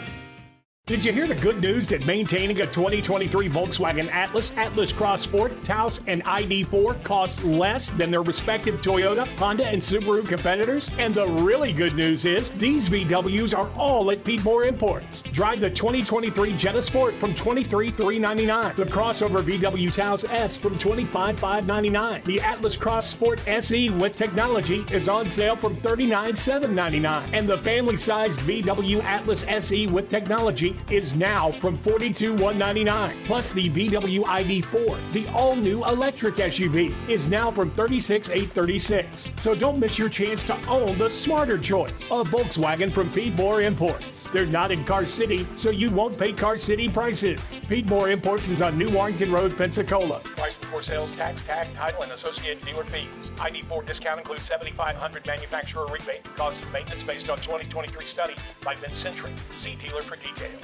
Did 0.87 1.05
you 1.05 1.13
hear 1.13 1.27
the 1.27 1.35
good 1.35 1.61
news 1.61 1.89
that 1.89 2.07
maintaining 2.07 2.61
a 2.61 2.65
2023 2.65 3.49
Volkswagen 3.49 4.09
Atlas, 4.13 4.53
Atlas 4.55 4.93
Cross 4.93 5.23
Sport, 5.23 5.61
Taos, 5.65 6.01
and 6.07 6.23
ID4 6.23 7.03
costs 7.03 7.43
less 7.43 7.91
than 7.91 8.13
their 8.13 8.23
respective 8.23 8.81
Toyota, 8.83 9.27
Honda, 9.37 9.67
and 9.67 9.83
Subaru 9.83 10.25
competitors? 10.25 10.89
And 10.97 11.13
the 11.13 11.27
really 11.27 11.73
good 11.73 11.97
news 11.97 12.25
is 12.25 12.51
these 12.51 12.89
VWs 12.89 13.53
are 13.53 13.69
all 13.77 14.13
at 14.13 14.23
Pete 14.23 14.45
Moore 14.45 14.63
Imports. 14.63 15.23
Drive 15.23 15.59
the 15.59 15.71
2023 15.71 16.53
Jetta 16.53 16.81
Sport 16.81 17.17
from 17.17 17.35
$23,399, 17.35 18.77
the 18.77 18.85
crossover 18.85 19.43
VW 19.43 19.93
Taos 19.93 20.23
S 20.23 20.57
from 20.57 20.79
$25,599, 20.79 22.23
the 22.23 22.41
Atlas 22.43 22.77
Cross 22.77 23.09
Sport 23.09 23.41
SE 23.49 23.91
with 23.91 24.17
technology 24.17 24.85
is 24.93 25.09
on 25.09 25.29
sale 25.31 25.57
from 25.57 25.75
$39,799, 25.79 27.29
and 27.33 27.49
the 27.49 27.59
family-sized 27.59 28.39
VW 28.39 29.03
Atlas 29.03 29.43
SE 29.49 29.89
with 29.89 30.09
technology 30.09 30.76
is 30.91 31.15
now 31.15 31.53
from 31.53 31.77
$42,199. 31.79 33.25
Plus, 33.25 33.53
the 33.53 33.71
VW 33.71 34.25
ID4, 34.25 35.13
the 35.13 35.29
all-new 35.29 35.85
electric 35.85 36.37
SUV, 36.37 36.95
is 37.09 37.29
now 37.29 37.51
from 37.51 37.71
$36,836. 37.71 39.39
So 39.41 39.55
don't 39.55 39.79
miss 39.79 39.99
your 39.99 40.09
chance 40.09 40.43
to 40.45 40.57
own 40.67 40.99
the 40.99 41.09
smarter 41.09 41.59
choice, 41.59 42.07
a 42.07 42.25
Volkswagen 42.25 42.93
from 42.93 43.11
Pete 43.13 43.35
Moore 43.37 43.61
Imports. 43.63 44.29
They're 44.33 44.47
not 44.47 44.73
in 44.73 44.85
Car 44.85 45.07
City, 45.07 45.47
so 45.55 45.71
you 45.71 45.91
won't 45.91 46.19
pay 46.19 46.33
Car 46.33 46.57
City 46.57 46.89
prices. 46.89 47.41
Pete 47.69 47.89
Moore 47.89 48.11
Imports 48.11 48.49
is 48.49 48.61
on 48.63 48.77
New 48.77 48.91
Warrington 48.91 49.31
Road, 49.31 49.57
Pensacola. 49.57 50.21
Price 50.21 50.56
before 50.67 50.83
sales 50.85 51.15
tax, 51.17 51.43
tag, 51.43 51.73
title, 51.75 52.03
and 52.03 52.13
associated 52.13 52.65
dealer 52.65 52.85
fees. 52.85 53.09
ID4 53.37 53.87
discount 53.87 54.19
includes 54.19 54.43
7500 54.49 55.27
manufacturer 55.27 55.87
rebate. 55.87 56.25
Cost 56.37 56.63
of 56.63 56.73
maintenance 56.73 57.03
based 57.05 57.31
on 57.31 57.37
2023 57.39 58.11
study 58.11 58.35
by 58.65 58.75
Vincentric. 58.75 59.33
See 59.63 59.75
dealer 59.75 60.03
for 60.03 60.17
details. 60.17 60.63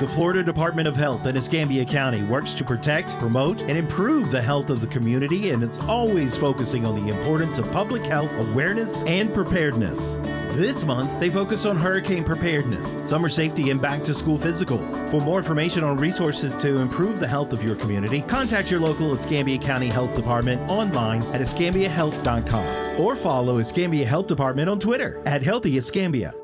The 0.00 0.08
Florida 0.08 0.42
Department 0.42 0.88
of 0.88 0.96
Health 0.96 1.26
in 1.26 1.36
Escambia 1.36 1.84
County 1.84 2.22
works 2.22 2.54
to 2.54 2.64
protect, 2.64 3.18
promote, 3.18 3.60
and 3.60 3.76
improve 3.76 4.30
the 4.30 4.40
health 4.40 4.70
of 4.70 4.80
the 4.80 4.86
community, 4.86 5.50
and 5.50 5.62
it's 5.62 5.78
always 5.80 6.34
focusing 6.34 6.86
on 6.86 6.94
the 6.94 7.14
importance 7.14 7.58
of 7.58 7.70
public 7.70 8.06
health 8.06 8.32
awareness 8.48 9.02
and 9.02 9.30
preparedness. 9.30 10.18
This 10.54 10.84
month, 10.84 11.18
they 11.20 11.30
focus 11.30 11.64
on 11.64 11.76
hurricane 11.76 12.24
preparedness, 12.24 12.98
summer 13.08 13.28
safety, 13.28 13.70
and 13.70 13.80
back 13.80 14.02
to 14.02 14.12
school 14.12 14.36
physicals. 14.36 15.08
For 15.10 15.20
more 15.20 15.38
information 15.38 15.84
on 15.84 15.96
resources 15.96 16.56
to 16.56 16.80
improve 16.80 17.20
the 17.20 17.28
health 17.28 17.52
of 17.52 17.62
your 17.62 17.76
community, 17.76 18.22
contact 18.22 18.68
your 18.68 18.80
local 18.80 19.14
Escambia 19.14 19.58
County 19.58 19.86
Health 19.86 20.14
Department 20.14 20.60
online 20.68 21.22
at 21.32 21.40
escambiahealth.com 21.40 23.00
or 23.00 23.14
follow 23.14 23.58
Escambia 23.58 24.04
Health 24.04 24.26
Department 24.26 24.68
on 24.68 24.80
Twitter 24.80 25.22
at 25.24 25.40
Healthy 25.42 25.78
Escambia. 25.78 26.34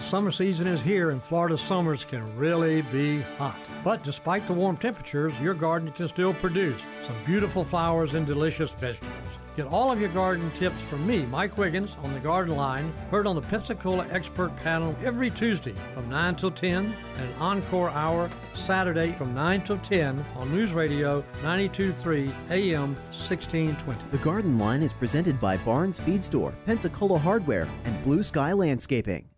Summer 0.00 0.30
season 0.30 0.68
is 0.68 0.80
here 0.80 1.10
and 1.10 1.22
Florida 1.22 1.58
summers 1.58 2.04
can 2.04 2.34
really 2.38 2.82
be 2.82 3.20
hot. 3.36 3.58
But 3.82 4.04
despite 4.04 4.46
the 4.46 4.54
warm 4.54 4.76
temperatures, 4.76 5.34
your 5.40 5.54
garden 5.54 5.90
can 5.92 6.06
still 6.08 6.32
produce 6.32 6.80
some 7.04 7.16
beautiful 7.26 7.64
flowers 7.64 8.14
and 8.14 8.24
delicious 8.24 8.70
vegetables. 8.70 9.28
Get 9.58 9.72
all 9.72 9.90
of 9.90 10.00
your 10.00 10.10
garden 10.10 10.52
tips 10.52 10.80
from 10.82 11.04
me, 11.04 11.26
Mike 11.26 11.58
Wiggins, 11.58 11.96
on 12.04 12.14
the 12.14 12.20
Garden 12.20 12.54
Line, 12.54 12.92
heard 13.10 13.26
on 13.26 13.34
the 13.34 13.42
Pensacola 13.42 14.06
Expert 14.12 14.54
Panel 14.58 14.94
every 15.02 15.30
Tuesday 15.30 15.74
from 15.94 16.08
9 16.08 16.36
till 16.36 16.52
10, 16.52 16.94
and 17.16 17.28
an 17.28 17.34
encore 17.40 17.90
hour 17.90 18.30
Saturday 18.54 19.14
from 19.14 19.34
9 19.34 19.62
till 19.62 19.78
10 19.78 20.24
on 20.36 20.54
News 20.54 20.70
Radio 20.70 21.24
923 21.42 22.30
AM 22.50 22.94
1620. 23.10 24.00
The 24.12 24.18
Garden 24.18 24.60
Line 24.60 24.80
is 24.80 24.92
presented 24.92 25.40
by 25.40 25.56
Barnes 25.56 25.98
Feed 25.98 26.22
Store, 26.22 26.54
Pensacola 26.64 27.18
Hardware, 27.18 27.66
and 27.84 28.04
Blue 28.04 28.22
Sky 28.22 28.52
Landscaping. 28.52 29.28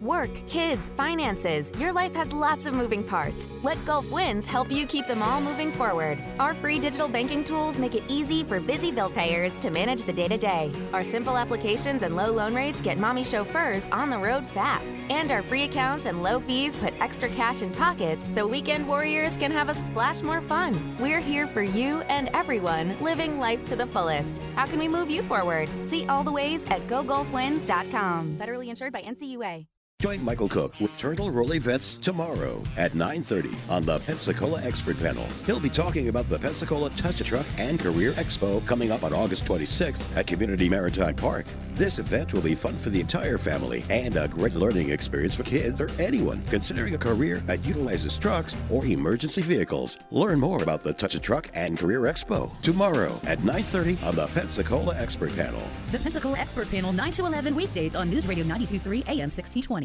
Work, 0.00 0.46
kids, 0.48 0.90
finances. 0.96 1.72
Your 1.78 1.92
life 1.92 2.14
has 2.16 2.32
lots 2.32 2.66
of 2.66 2.74
moving 2.74 3.04
parts. 3.04 3.48
Let 3.62 3.82
Gulf 3.86 4.10
Winds 4.10 4.44
help 4.44 4.70
you 4.70 4.86
keep 4.86 5.06
them 5.06 5.22
all 5.22 5.40
moving 5.40 5.70
forward. 5.70 6.18
Our 6.40 6.52
free 6.52 6.80
digital 6.80 7.06
banking 7.06 7.44
tools 7.44 7.78
make 7.78 7.94
it 7.94 8.02
easy 8.08 8.42
for 8.42 8.58
busy 8.58 8.90
bill 8.90 9.08
payers 9.08 9.56
to 9.58 9.70
manage 9.70 10.02
the 10.02 10.12
day 10.12 10.26
to 10.26 10.36
day. 10.36 10.72
Our 10.92 11.04
simple 11.04 11.38
applications 11.38 12.02
and 12.02 12.16
low 12.16 12.32
loan 12.32 12.54
rates 12.54 12.82
get 12.82 12.98
mommy 12.98 13.22
chauffeurs 13.22 13.86
on 13.92 14.10
the 14.10 14.18
road 14.18 14.44
fast. 14.48 15.00
And 15.10 15.30
our 15.30 15.44
free 15.44 15.62
accounts 15.62 16.06
and 16.06 16.24
low 16.24 16.40
fees 16.40 16.76
put 16.76 16.92
extra 17.00 17.28
cash 17.28 17.62
in 17.62 17.70
pockets 17.70 18.26
so 18.34 18.46
weekend 18.46 18.86
warriors 18.86 19.36
can 19.36 19.52
have 19.52 19.68
a 19.68 19.74
splash 19.74 20.22
more 20.22 20.42
fun. 20.42 20.96
We're 20.98 21.20
here 21.20 21.46
for 21.46 21.62
you 21.62 22.00
and 22.02 22.28
everyone 22.34 23.00
living 23.00 23.38
life 23.38 23.64
to 23.66 23.76
the 23.76 23.86
fullest. 23.86 24.42
How 24.56 24.66
can 24.66 24.80
we 24.80 24.88
move 24.88 25.08
you 25.08 25.22
forward? 25.22 25.70
See 25.84 26.04
all 26.08 26.24
the 26.24 26.32
ways 26.32 26.64
at 26.66 26.88
gogulfwinds.com. 26.88 28.36
Federally 28.38 28.68
insured 28.68 28.92
by 28.92 29.00
NCUA. 29.00 29.66
Join 30.04 30.22
Michael 30.22 30.50
Cook 30.50 30.78
with 30.80 30.94
Turtle 30.98 31.30
Roll 31.30 31.54
events 31.54 31.96
tomorrow 31.96 32.62
at 32.76 32.92
9.30 32.92 33.70
on 33.70 33.86
the 33.86 34.00
Pensacola 34.00 34.60
Expert 34.62 34.98
Panel. 34.98 35.24
He'll 35.46 35.58
be 35.58 35.70
talking 35.70 36.08
about 36.08 36.28
the 36.28 36.38
Pensacola 36.38 36.90
Touch 36.90 37.22
a 37.22 37.24
Truck 37.24 37.46
and 37.56 37.80
Career 37.80 38.12
Expo 38.12 38.62
coming 38.66 38.92
up 38.92 39.02
on 39.02 39.14
August 39.14 39.46
26th 39.46 40.14
at 40.14 40.26
Community 40.26 40.68
Maritime 40.68 41.14
Park. 41.14 41.46
This 41.74 41.98
event 41.98 42.34
will 42.34 42.42
be 42.42 42.54
fun 42.54 42.76
for 42.76 42.90
the 42.90 43.00
entire 43.00 43.38
family 43.38 43.82
and 43.88 44.14
a 44.16 44.28
great 44.28 44.54
learning 44.54 44.90
experience 44.90 45.34
for 45.34 45.42
kids 45.42 45.80
or 45.80 45.90
anyone 45.98 46.42
considering 46.50 46.94
a 46.94 46.98
career 46.98 47.38
that 47.46 47.64
utilizes 47.64 48.18
trucks 48.18 48.54
or 48.70 48.84
emergency 48.84 49.40
vehicles. 49.40 49.96
Learn 50.10 50.38
more 50.38 50.62
about 50.62 50.82
the 50.82 50.92
Touch 50.92 51.14
a 51.14 51.18
Truck 51.18 51.48
and 51.54 51.78
Career 51.78 52.00
Expo 52.02 52.50
tomorrow 52.60 53.18
at 53.26 53.38
9:30 53.38 53.96
on 54.06 54.14
the 54.14 54.26
Pensacola 54.28 54.94
Expert 54.98 55.34
Panel. 55.34 55.62
The 55.90 55.98
Pensacola 55.98 56.38
Expert 56.38 56.70
Panel, 56.70 56.92
9 56.92 57.12
to 57.12 57.24
11 57.24 57.56
weekdays 57.56 57.96
on 57.96 58.10
News 58.10 58.26
Radio 58.26 58.44
923 58.44 58.98
AM 59.08 59.30
1620. 59.30 59.83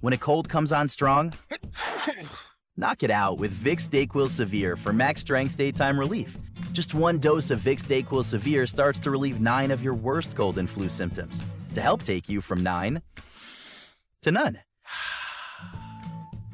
When 0.00 0.12
a 0.12 0.18
cold 0.18 0.48
comes 0.48 0.72
on 0.72 0.88
strong, 0.88 1.32
knock 2.76 3.02
it 3.02 3.10
out 3.10 3.38
with 3.38 3.52
Vicks 3.52 3.88
Dayquil 3.88 4.28
Severe 4.28 4.76
for 4.76 4.92
max 4.92 5.20
strength 5.22 5.56
daytime 5.56 5.98
relief. 5.98 6.38
Just 6.72 6.94
one 6.94 7.18
dose 7.18 7.50
of 7.50 7.60
Vicks 7.60 7.84
Dayquil 7.84 8.24
Severe 8.24 8.66
starts 8.66 9.00
to 9.00 9.10
relieve 9.10 9.40
nine 9.40 9.70
of 9.70 9.82
your 9.82 9.94
worst 9.94 10.36
cold 10.36 10.58
and 10.58 10.70
flu 10.70 10.88
symptoms 10.88 11.40
to 11.74 11.80
help 11.80 12.02
take 12.02 12.28
you 12.28 12.40
from 12.40 12.62
nine 12.62 13.02
to 14.22 14.30
none. 14.30 14.58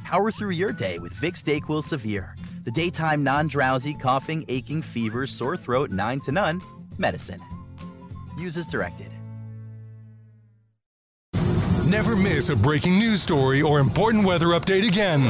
Power 0.05 0.31
through 0.31 0.51
your 0.51 0.73
day 0.73 0.99
with 0.99 1.13
Vicks 1.15 1.43
Dayquil 1.43 1.83
Severe, 1.83 2.37
the 2.65 2.71
daytime 2.71 3.23
non-drowsy, 3.23 3.95
coughing, 3.95 4.45
aching, 4.49 4.81
fever, 4.81 5.27
sore 5.27 5.57
throat, 5.57 5.91
nine 5.91 6.21
to 6.21 6.33
none 6.33 6.63
medicine. 6.99 7.41
Use 8.39 8.57
as 8.57 8.67
directed. 8.67 9.14
Never 11.95 12.17
miss 12.17 12.49
a 12.49 12.57
breaking 12.57 12.99
news 12.99 13.23
story 13.23 13.63
or 13.63 13.79
important 13.79 14.25
weather 14.25 14.47
update 14.47 14.85
again. 14.85 15.29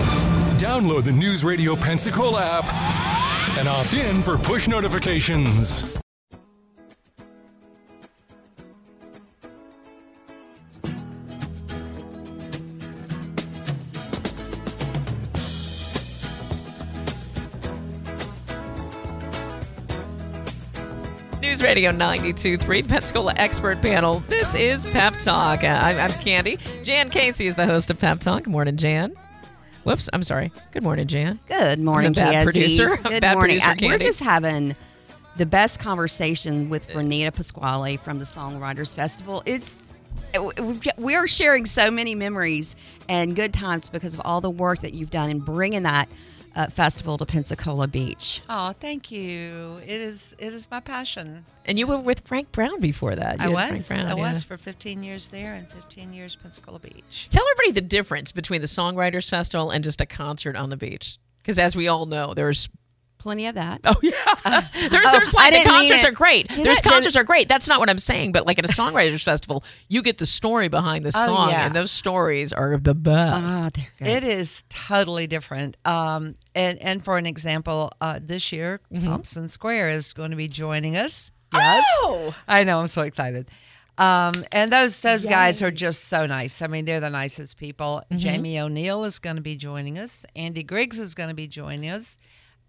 Download 0.56 1.04
the 1.04 1.12
News 1.12 1.44
Radio 1.44 1.76
Pensacola 1.76 2.40
app 2.42 3.58
and 3.58 3.68
opt 3.68 3.92
in 3.92 4.22
for 4.22 4.38
push 4.38 4.66
notifications. 4.66 6.03
News 21.54 21.62
Radio 21.62 21.92
92.3, 21.92 22.88
Pensacola 22.88 23.32
Expert 23.36 23.80
Panel. 23.80 24.18
This 24.28 24.56
is 24.56 24.84
Pep 24.86 25.14
Talk. 25.20 25.62
Uh, 25.62 25.68
I'm, 25.68 25.96
I'm 26.00 26.10
Candy. 26.14 26.58
Jan 26.82 27.10
Casey 27.10 27.46
is 27.46 27.54
the 27.54 27.64
host 27.64 27.92
of 27.92 28.00
Pep 28.00 28.18
Talk. 28.18 28.42
Good 28.42 28.50
morning, 28.50 28.76
Jan. 28.76 29.14
Whoops, 29.84 30.10
I'm 30.12 30.24
sorry. 30.24 30.50
Good 30.72 30.82
morning, 30.82 31.06
Jan. 31.06 31.38
Good 31.46 31.78
morning, 31.78 32.08
I'm 32.08 32.12
bad 32.14 32.32
Candy. 32.32 32.44
producer. 32.44 32.96
Good 32.96 33.20
bad 33.20 33.34
morning. 33.36 33.60
producer, 33.60 33.86
Uh, 33.86 33.88
We're 33.88 33.98
just 33.98 34.18
having 34.18 34.74
the 35.36 35.46
best 35.46 35.78
conversation 35.78 36.70
with 36.70 36.88
Renita 36.88 37.32
Pasquale 37.32 37.98
from 37.98 38.18
the 38.18 38.24
Songwriters 38.24 38.92
Festival. 38.92 39.40
It's 39.46 39.92
we 40.98 41.14
are 41.14 41.28
sharing 41.28 41.66
so 41.66 41.88
many 41.88 42.16
memories 42.16 42.74
and 43.08 43.36
good 43.36 43.54
times 43.54 43.88
because 43.88 44.14
of 44.14 44.22
all 44.24 44.40
the 44.40 44.50
work 44.50 44.80
that 44.80 44.92
you've 44.92 45.10
done 45.10 45.30
in 45.30 45.38
bringing 45.38 45.84
that 45.84 46.08
uh, 46.54 46.68
festival 46.68 47.18
to 47.18 47.26
Pensacola 47.26 47.88
Beach. 47.88 48.42
Oh, 48.48 48.72
thank 48.78 49.10
you. 49.10 49.78
It 49.82 50.00
is 50.00 50.36
it 50.38 50.52
is 50.52 50.70
my 50.70 50.80
passion. 50.80 51.44
And 51.64 51.78
you 51.78 51.86
were 51.86 51.98
with 51.98 52.20
Frank 52.20 52.52
Brown 52.52 52.80
before 52.80 53.14
that. 53.16 53.40
I 53.40 53.48
You 53.48 53.56
had 53.56 53.72
was. 53.74 53.88
Brown, 53.88 54.06
I 54.06 54.16
yeah. 54.16 54.28
was 54.28 54.42
for 54.42 54.56
15 54.56 55.02
years 55.02 55.28
there 55.28 55.54
and 55.54 55.68
15 55.68 56.12
years 56.12 56.36
Pensacola 56.36 56.78
Beach. 56.78 57.28
Tell 57.30 57.44
everybody 57.52 57.72
the 57.72 57.86
difference 57.86 58.32
between 58.32 58.60
the 58.60 58.66
Songwriters 58.66 59.28
Festival 59.28 59.70
and 59.70 59.82
just 59.82 60.00
a 60.00 60.06
concert 60.06 60.56
on 60.56 60.70
the 60.70 60.76
beach. 60.76 61.18
Because 61.38 61.58
as 61.58 61.74
we 61.76 61.88
all 61.88 62.06
know, 62.06 62.34
there's 62.34 62.68
Plenty 63.24 63.46
of 63.46 63.54
that. 63.54 63.80
Oh 63.84 63.94
yeah, 64.02 64.12
there's 64.74 64.90
there's 64.90 65.28
I 65.34 65.50
plenty. 65.50 65.58
The 65.60 65.64
concerts 65.64 66.04
are 66.04 66.10
great. 66.12 66.46
Did 66.48 66.58
There's 66.66 66.78
it- 66.78 66.84
did 66.84 66.90
concerts 66.92 67.16
it- 67.16 67.20
are 67.20 67.24
great. 67.24 67.48
That's 67.48 67.66
not 67.66 67.80
what 67.80 67.88
I'm 67.88 67.98
saying. 67.98 68.32
But 68.32 68.44
like 68.46 68.58
at 68.58 68.66
a 68.66 68.68
songwriters 68.72 69.24
festival, 69.24 69.64
you 69.88 70.02
get 70.02 70.18
the 70.18 70.26
story 70.26 70.68
behind 70.68 71.06
the 71.06 71.12
Oh, 71.16 71.26
song, 71.26 71.48
yeah. 71.48 71.64
and 71.64 71.74
those 71.74 71.90
stories 71.90 72.52
are 72.52 72.76
the 72.76 72.94
best. 72.94 73.50
Ah, 73.54 73.70
they're 73.74 73.86
good. 73.98 74.08
It 74.08 74.24
is 74.24 74.62
totally 74.68 75.26
different. 75.26 75.78
Um, 75.86 76.34
and, 76.54 76.78
and 76.82 77.02
for 77.02 77.16
an 77.16 77.24
example, 77.24 77.90
uh, 78.00 78.20
this 78.22 78.52
year, 78.52 78.80
Mm-hmm. 78.92 79.06
Thompson 79.06 79.48
Square 79.48 79.88
is 79.88 80.12
going 80.12 80.30
to 80.30 80.36
be 80.36 80.46
joining 80.46 80.94
us. 80.96 81.32
Yes. 81.54 81.82
Oh! 82.02 82.34
I 82.46 82.64
know. 82.64 82.78
I'm 82.80 82.88
so 82.88 83.02
excited. 83.02 83.48
Um, 83.96 84.44
and 84.52 84.70
those 84.72 85.00
those 85.00 85.24
guys 85.24 85.62
are 85.62 85.70
just 85.70 86.04
so 86.06 86.26
nice. 86.26 86.60
I 86.60 86.66
mean, 86.66 86.84
they're 86.84 87.00
the 87.00 87.08
nicest 87.10 87.56
people. 87.56 88.02
Mm-hmm. 88.10 88.16
Jamie 88.18 88.58
O'Neal 88.60 89.04
is 89.04 89.18
going 89.18 89.36
to 89.36 89.42
be 89.42 89.56
joining 89.56 89.98
us. 89.98 90.26
Andy 90.36 90.62
Griggs 90.62 90.98
is 90.98 91.14
going 91.14 91.28
to 91.30 91.34
be 91.34 91.46
joining 91.46 91.88
us. 91.90 92.18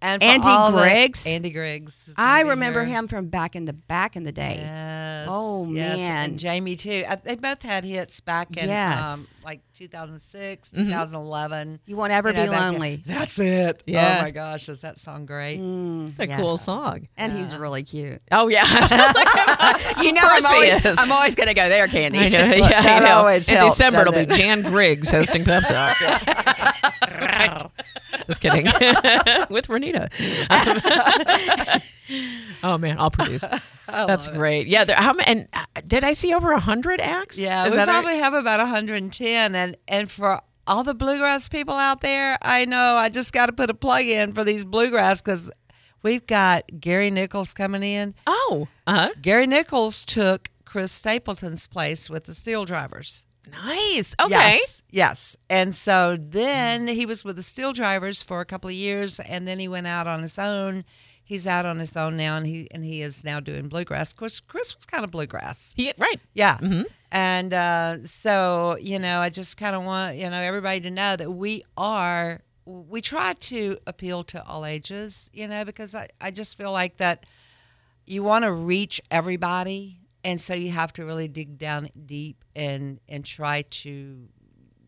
And 0.06 0.22
for 0.22 0.28
Andy 0.28 0.48
all 0.48 0.72
the- 0.72 0.78
Griggs? 0.82 1.26
Andy 1.26 1.50
Griggs. 1.50 2.14
I 2.18 2.42
remember 2.42 2.84
here. 2.86 2.96
him 2.96 3.08
from 3.08 3.28
back 3.30 3.56
in 3.56 3.66
the 3.66 3.74
back 3.74 4.16
in 4.16 4.24
the 4.24 4.32
day. 4.32 4.58
Yes. 4.62 5.28
Oh, 5.32 5.68
yes. 5.72 5.98
man. 6.00 6.24
And 6.30 6.40
Jamie 6.40 6.76
too. 6.76 7.04
Uh, 7.08 7.16
They 7.24 7.36
both 7.36 7.62
had 7.64 7.84
hits 7.84 8.20
back 8.22 8.56
in 8.58 8.70
Yes. 8.70 9.04
um, 9.04 9.28
like 9.44 9.62
2006, 9.74 10.70
Mm-hmm. 10.70 10.84
2011. 10.86 11.80
You 11.86 11.98
won't 11.98 12.12
ever 12.12 12.30
You 12.30 12.36
know, 12.36 12.44
be 12.46 12.50
back 12.52 12.60
then. 12.60 12.72
lonely. 12.74 13.04
That's 13.06 13.40
it. 13.40 13.84
Yeah. 13.88 14.18
Oh 14.20 14.22
my 14.22 14.32
gosh, 14.32 14.70
is 14.70 14.82
that 14.82 14.98
song 14.98 15.26
great? 15.26 15.56
It's 15.60 16.20
a 16.20 16.28
yes. 16.28 16.40
cool 16.40 16.58
song. 16.58 17.08
And 17.18 17.34
he's 17.36 17.56
really 17.56 17.84
cute. 17.84 18.22
Oh 18.32 18.48
yeah, 18.48 18.64
You 20.02 20.14
know, 20.14 20.22
Of 20.22 20.28
course 20.30 20.46
I'm 20.46 20.64
he 20.64 20.70
always, 20.72 20.86
is. 20.86 20.98
I'm 21.00 21.12
always 21.12 21.36
going 21.36 21.48
to 21.48 21.54
go 21.56 21.68
there, 21.70 21.88
Candy. 21.88 22.20
I 22.20 22.30
know. 22.30 22.46
Look, 22.46 22.58
yeah, 22.70 22.82
I 22.84 23.00
know. 23.00 23.16
always 23.18 23.50
In 23.50 23.56
helps, 23.56 23.76
December, 23.78 24.02
it'll 24.02 24.14
be 24.14 24.20
it? 24.20 24.30
Jan 24.32 24.62
Griggs 24.62 25.10
hosting 25.10 25.44
Pep 25.44 25.64
Talk. 25.64 25.98
Just 28.28 28.42
kidding. 28.42 28.66
With 29.50 29.68
Renita. 29.68 30.10
oh 32.64 32.78
man, 32.78 32.98
I'll 33.00 33.12
produce. 33.12 33.44
That's 33.88 34.28
great. 34.28 34.68
Yeah. 34.68 34.86
There, 34.86 34.96
how 34.96 35.14
many? 35.14 35.28
And 35.28 35.48
uh, 35.54 35.66
did 35.88 36.04
I 36.04 36.14
see 36.14 36.34
over 36.34 36.52
a 36.52 36.60
hundred 36.60 37.02
acts? 37.02 37.38
Yeah, 37.38 37.66
Is 37.66 37.72
we 37.72 37.78
that 37.78 37.88
our- 37.90 37.94
probably 38.02 38.18
have 38.18 38.34
about 38.34 38.60
110. 38.60 39.56
And 39.56 39.78
and 39.88 40.10
for 40.10 40.42
all 40.68 40.84
the 40.84 40.96
bluegrass 40.96 41.50
people 41.50 41.76
out 41.76 42.02
there, 42.02 42.38
I 42.42 42.66
know 42.66 42.96
I 42.96 43.10
just 43.10 43.34
got 43.34 43.48
to 43.48 43.54
put 43.54 43.70
a 43.70 43.74
plug 43.76 44.06
in 44.06 44.32
for 44.34 44.44
these 44.44 44.66
bluegrass 44.66 45.22
because 45.22 45.52
we've 46.02 46.26
got 46.26 46.64
Gary 46.80 47.12
Nichols 47.12 47.54
coming 47.54 47.84
in. 47.84 48.16
oh, 48.28 48.68
uh 48.88 48.94
huh. 48.94 49.10
Gary 49.22 49.48
Nichols 49.48 50.04
took 50.04 50.50
Chris 50.66 50.92
Stapleton's 50.92 51.68
place 51.68 52.10
with 52.10 52.26
the 52.26 52.34
Steel 52.34 52.66
Drivers. 52.66 53.26
Nice. 53.52 54.16
Okay. 54.20 54.30
Yes, 54.32 54.84
yes. 54.90 55.38
And 55.50 55.74
so 55.74 56.18
then 56.18 56.88
he 56.88 57.06
was 57.06 57.24
with 57.24 57.36
the 57.36 57.44
Steel 57.44 57.74
Drivers 57.74 58.24
for 58.24 58.42
a 58.42 58.46
couple 58.46 58.70
of 58.70 58.76
years, 58.76 59.20
and 59.20 59.48
then 59.48 59.60
he 59.60 59.68
went 59.68 59.88
out 59.88 60.08
on 60.08 60.22
his 60.22 60.40
own. 60.40 60.86
He's 61.24 61.48
out 61.48 61.66
on 61.66 61.80
his 61.80 61.98
own 61.98 62.18
now, 62.18 62.38
and 62.38 62.46
he 62.46 62.68
and 62.72 62.84
he 62.86 63.02
is 63.02 63.24
now 63.24 63.40
doing 63.40 63.68
bluegrass. 63.68 64.12
Of 64.12 64.18
course, 64.18 64.40
Chris 64.40 64.76
was 64.76 64.86
kind 64.86 65.04
of 65.04 65.12
bluegrass. 65.12 65.74
He, 65.76 65.92
right. 65.98 66.20
Yeah. 66.34 66.58
Mm-hmm. 66.58 66.84
And 67.12 67.54
uh, 67.54 68.04
so, 68.04 68.78
you 68.80 69.00
know, 69.00 69.20
I 69.20 69.30
just 69.30 69.58
kind 69.58 69.76
of 69.76 69.84
want, 69.84 70.18
you 70.18 70.30
know, 70.30 70.40
everybody 70.40 70.82
to 70.82 70.92
know 70.92 71.16
that 71.16 71.32
we 71.32 71.64
are, 71.78 72.42
we 72.66 73.00
try 73.00 73.34
to 73.34 73.78
appeal 73.88 74.24
to 74.26 74.46
all 74.46 74.66
ages, 74.66 75.30
you 75.34 75.48
know, 75.48 75.64
because 75.64 75.96
I, 75.96 76.10
I 76.20 76.32
just 76.32 76.58
feel 76.58 76.74
like 76.74 76.98
that 76.98 77.26
you 78.06 78.22
want 78.22 78.44
to 78.44 78.52
reach 78.52 79.02
everybody. 79.10 80.02
And 80.26 80.42
so 80.42 80.54
you 80.54 80.72
have 80.72 80.92
to 80.94 81.06
really 81.06 81.28
dig 81.28 81.58
down 81.58 81.90
deep 82.06 82.44
and, 82.56 83.00
and 83.08 83.24
try 83.24 83.62
to, 83.62 84.28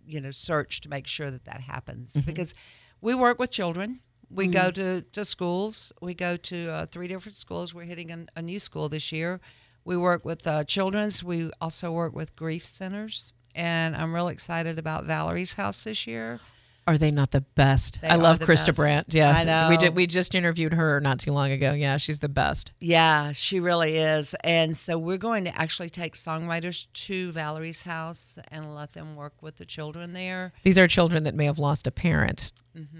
you 0.05 0.21
know, 0.21 0.31
search 0.31 0.81
to 0.81 0.89
make 0.89 1.05
sure 1.07 1.29
that 1.29 1.45
that 1.45 1.61
happens. 1.61 2.13
Mm-hmm. 2.13 2.25
Because 2.25 2.55
we 3.01 3.13
work 3.13 3.39
with 3.39 3.51
children. 3.51 3.99
We 4.29 4.47
go 4.47 4.71
to, 4.71 5.03
to 5.03 5.23
schools. 5.23 5.93
We 6.01 6.13
go 6.13 6.35
to 6.35 6.69
uh, 6.69 6.85
three 6.87 7.07
different 7.07 7.35
schools. 7.35 7.73
We're 7.73 7.85
hitting 7.85 8.11
a, 8.11 8.25
a 8.35 8.41
new 8.41 8.59
school 8.59 8.89
this 8.89 9.11
year. 9.11 9.39
We 9.85 9.95
work 9.95 10.25
with 10.25 10.45
uh, 10.45 10.65
children's. 10.65 11.23
We 11.23 11.49
also 11.61 11.91
work 11.91 12.13
with 12.13 12.35
grief 12.35 12.65
centers. 12.65 13.31
And 13.55 13.95
I'm 13.95 14.13
really 14.13 14.33
excited 14.33 14.77
about 14.77 15.05
Valerie's 15.05 15.53
house 15.53 15.85
this 15.85 16.05
year. 16.05 16.39
Are 16.87 16.97
they 16.97 17.11
not 17.11 17.31
the 17.31 17.41
best? 17.41 18.01
They 18.01 18.07
I 18.07 18.15
love 18.15 18.39
Krista 18.39 18.67
best. 18.67 18.77
Brandt. 18.77 19.13
Yeah, 19.13 19.31
I 19.35 19.43
know. 19.43 19.67
We 19.69 19.75
did, 19.75 19.93
we 19.95 20.07
just 20.07 20.33
interviewed 20.33 20.73
her 20.73 21.01
not 21.01 21.19
too 21.19 21.33
long 21.33 21.51
ago. 21.51 21.73
Yeah, 21.73 21.97
she's 21.97 22.19
the 22.19 22.29
best. 22.29 22.71
Yeah, 22.79 23.33
she 23.33 23.59
really 23.59 23.97
is. 23.97 24.33
And 24.41 24.75
so 24.75 24.97
we're 24.97 25.17
going 25.17 25.43
to 25.45 25.55
actually 25.61 25.89
take 25.89 26.15
songwriters 26.15 26.87
to 27.07 27.31
Valerie's 27.33 27.83
house 27.83 28.39
and 28.49 28.73
let 28.73 28.93
them 28.93 29.17
work 29.17 29.33
with 29.41 29.57
the 29.57 29.65
children 29.65 30.13
there. 30.13 30.53
These 30.63 30.77
are 30.77 30.87
children 30.87 31.23
that 31.25 31.35
may 31.35 31.43
have 31.45 31.59
lost 31.59 31.87
a 31.87 31.91
parent, 31.91 32.53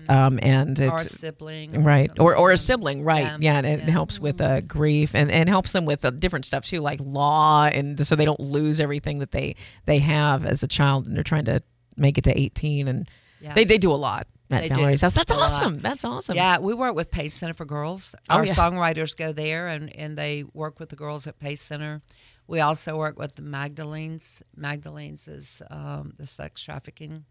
um, 0.09 0.37
and 0.41 0.75
Mm-hmm. 0.75 0.91
Or 0.91 0.97
a 0.97 0.99
sibling 0.99 1.83
right? 1.83 2.09
something 2.09 2.25
Or 2.25 2.35
or 2.35 2.51
a 2.51 2.57
sibling, 2.57 3.03
right? 3.05 3.23
Yeah, 3.23 3.37
Yeah, 3.39 3.57
and 3.59 3.65
it 3.67 3.79
yeah. 3.85 3.91
helps 3.91 4.19
with 4.19 4.41
uh, 4.41 4.61
grief 4.61 5.15
and 5.15 5.31
and 5.31 5.47
helps 5.47 5.71
them 5.71 5.85
with 5.85 6.03
uh, 6.03 6.09
different 6.09 6.45
stuff 6.45 6.65
too, 6.65 6.81
like 6.81 6.99
law, 7.01 7.65
and 7.67 8.05
so 8.05 8.15
they 8.17 8.25
don't 8.25 8.39
lose 8.41 8.81
everything 8.81 9.19
that 9.19 9.31
they 9.31 9.55
they 9.85 9.99
have 9.99 10.45
as 10.45 10.61
a 10.63 10.67
child, 10.67 11.07
and 11.07 11.15
they're 11.15 11.23
trying 11.23 11.45
to 11.45 11.61
make 11.95 12.17
it 12.17 12.25
to 12.25 12.37
eighteen, 12.37 12.87
and 12.87 13.07
Yeah. 13.39 13.53
they 13.53 13.65
they 13.65 13.77
do 13.77 13.91
a 13.91 13.95
lot 13.95 14.27
at 14.49 14.61
They 14.61 14.69
do 14.69 14.81
house. 14.85 15.01
That's 15.01 15.31
a 15.31 15.35
lot. 15.35 15.45
awesome. 15.45 15.79
That's 15.79 16.03
awesome. 16.05 16.35
Yeah, 16.35 16.59
we 16.59 16.73
work 16.73 16.95
with 16.95 17.11
Pace 17.11 17.33
Center 17.33 17.53
for 17.53 17.65
Girls. 17.65 18.15
Oh, 18.29 18.35
Our 18.35 18.45
yeah. 18.45 18.53
songwriters 18.53 19.15
go 19.15 19.31
there 19.33 19.67
and, 19.67 19.93
and 19.95 20.17
they 20.17 20.43
work 20.53 20.79
with 20.79 20.89
the 20.89 20.95
girls 20.95 21.27
at 21.27 21.37
Pace 21.39 21.61
Center. 21.61 22.01
We 22.47 22.61
also 22.61 22.97
work 22.97 23.19
with 23.19 23.35
the 23.35 23.41
Magdalenes. 23.41 24.41
Magdalenes 24.55 25.27
is 25.27 25.61
um, 25.69 26.13
the 26.17 26.25
sex 26.25 26.61
trafficking 26.61 27.25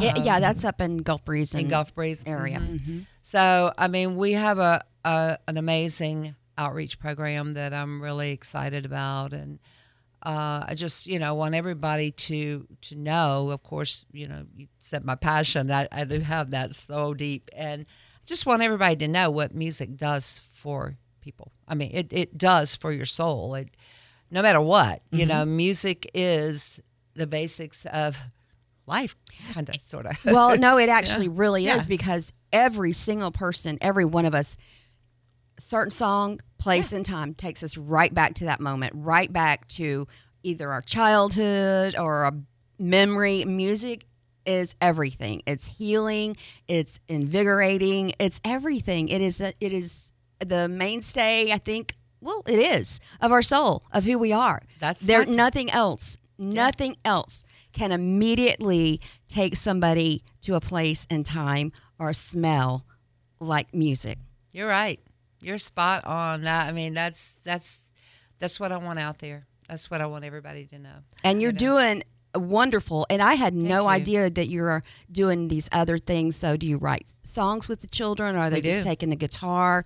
yeah, 0.00 0.16
yeah, 0.18 0.40
that's 0.40 0.64
up 0.64 0.80
in 0.80 0.98
Gulf 0.98 1.24
Breeze 1.24 1.52
in 1.54 1.68
Gulf 1.68 1.94
Breeze 1.94 2.24
area. 2.26 2.60
Mhm. 2.60 2.80
Mhm. 2.80 3.06
So, 3.20 3.74
I 3.76 3.88
mean, 3.88 4.16
we 4.16 4.32
have 4.32 4.58
a, 4.58 4.82
a 5.04 5.38
an 5.46 5.58
amazing 5.58 6.34
outreach 6.56 6.98
program 6.98 7.52
that 7.54 7.74
I'm 7.74 8.00
really 8.00 8.30
excited 8.30 8.86
about, 8.86 9.34
and 9.34 9.58
uh, 10.26 10.64
I 10.68 10.74
just 10.74 11.06
you 11.06 11.18
know 11.18 11.34
want 11.34 11.54
everybody 11.54 12.10
to 12.10 12.66
to 12.82 12.96
know. 12.96 13.50
Of 13.50 13.62
course, 13.62 14.04
you 14.12 14.26
know 14.28 14.44
you 14.56 14.66
said 14.78 15.04
my 15.04 15.14
passion. 15.14 15.70
I, 15.70 15.88
I 15.92 16.04
do 16.04 16.20
have 16.20 16.50
that 16.50 16.74
so 16.74 17.14
deep, 17.14 17.48
and 17.56 17.82
I 17.82 18.24
just 18.26 18.44
want 18.46 18.62
everybody 18.62 18.96
to 18.96 19.08
know 19.08 19.30
what 19.30 19.54
music 19.54 19.96
does 19.96 20.40
for 20.52 20.96
people. 21.20 21.52
I 21.68 21.74
mean, 21.74 21.90
it 21.94 22.12
it 22.12 22.36
does 22.36 22.74
for 22.76 22.90
your 22.92 23.06
soul. 23.06 23.54
It 23.54 23.68
no 24.30 24.42
matter 24.42 24.60
what, 24.60 25.02
you 25.12 25.20
Mm-hmm. 25.20 25.28
know, 25.28 25.44
music 25.46 26.10
is 26.12 26.80
the 27.14 27.26
basics 27.28 27.86
of 27.86 28.18
life, 28.86 29.14
kind 29.54 29.68
of, 29.68 29.80
sort 29.80 30.06
of. 30.06 30.24
well, 30.24 30.58
no, 30.58 30.78
it 30.78 30.88
actually 30.98 31.28
really 31.28 31.64
Yeah. 31.64 31.76
is 31.76 31.86
because 31.86 32.32
every 32.52 32.92
single 32.92 33.30
person, 33.30 33.78
every 33.80 34.04
one 34.04 34.26
of 34.26 34.34
us, 34.34 34.56
certain 35.58 35.90
song, 35.90 36.40
place, 36.58 36.92
and 36.92 37.04
time 37.04 37.34
takes 37.34 37.62
us 37.62 37.76
right 37.76 38.12
back 38.12 38.34
to 38.34 38.44
that 38.46 38.60
moment, 38.60 38.92
right 38.96 39.32
back 39.32 39.66
to 39.68 40.06
either 40.42 40.70
our 40.70 40.82
childhood 40.82 41.96
or 41.98 42.24
a 42.24 42.32
memory. 42.78 43.44
Music 43.44 44.06
is 44.44 44.74
everything. 44.80 45.42
It's 45.46 45.66
healing. 45.66 46.36
It's 46.68 47.00
invigorating. 47.08 48.12
It's 48.18 48.40
everything. 48.44 49.08
It 49.08 49.20
is. 49.20 49.40
It 49.40 49.54
is 49.60 50.12
the 50.44 50.68
mainstay. 50.68 51.52
I 51.52 51.58
think. 51.58 51.96
Well, 52.20 52.42
it 52.46 52.58
is 52.58 52.98
of 53.20 53.30
our 53.30 53.42
soul, 53.42 53.84
of 53.92 54.04
who 54.04 54.18
we 54.18 54.32
are. 54.32 54.62
That's 54.80 55.06
there. 55.06 55.24
my- 55.26 55.32
Nothing 55.32 55.70
else. 55.70 56.16
Nothing 56.38 56.96
else 57.04 57.44
can 57.72 57.92
immediately 57.92 59.00
take 59.28 59.56
somebody 59.56 60.22
to 60.42 60.54
a 60.54 60.60
place 60.60 61.06
and 61.10 61.24
time 61.24 61.72
or 61.98 62.12
smell 62.12 62.84
like 63.40 63.72
music. 63.74 64.18
You're 64.52 64.68
right. 64.68 65.00
You're 65.46 65.58
spot 65.58 66.04
on. 66.04 66.42
That 66.42 66.66
I 66.68 66.72
mean, 66.72 66.92
that's 66.94 67.38
that's 67.44 67.82
that's 68.40 68.58
what 68.58 68.72
I 68.72 68.76
want 68.78 68.98
out 68.98 69.18
there. 69.18 69.46
That's 69.68 69.90
what 69.90 70.00
I 70.00 70.06
want 70.06 70.24
everybody 70.24 70.66
to 70.66 70.78
know. 70.78 70.96
And 71.24 71.40
you're 71.40 71.50
you 71.50 71.54
know? 71.54 71.58
doing 71.78 72.02
wonderful. 72.34 73.06
And 73.10 73.22
I 73.22 73.34
had 73.34 73.54
no 73.54 73.82
you. 73.82 73.88
idea 73.88 74.30
that 74.30 74.48
you're 74.48 74.82
doing 75.10 75.48
these 75.48 75.68
other 75.72 75.98
things. 75.98 76.36
So, 76.36 76.56
do 76.56 76.66
you 76.66 76.76
write 76.76 77.06
songs 77.22 77.68
with 77.68 77.80
the 77.80 77.86
children, 77.86 78.36
or 78.36 78.40
are 78.40 78.50
they 78.50 78.56
We 78.56 78.62
just 78.62 78.78
do. 78.78 78.84
taking 78.84 79.10
the 79.10 79.16
guitar? 79.16 79.84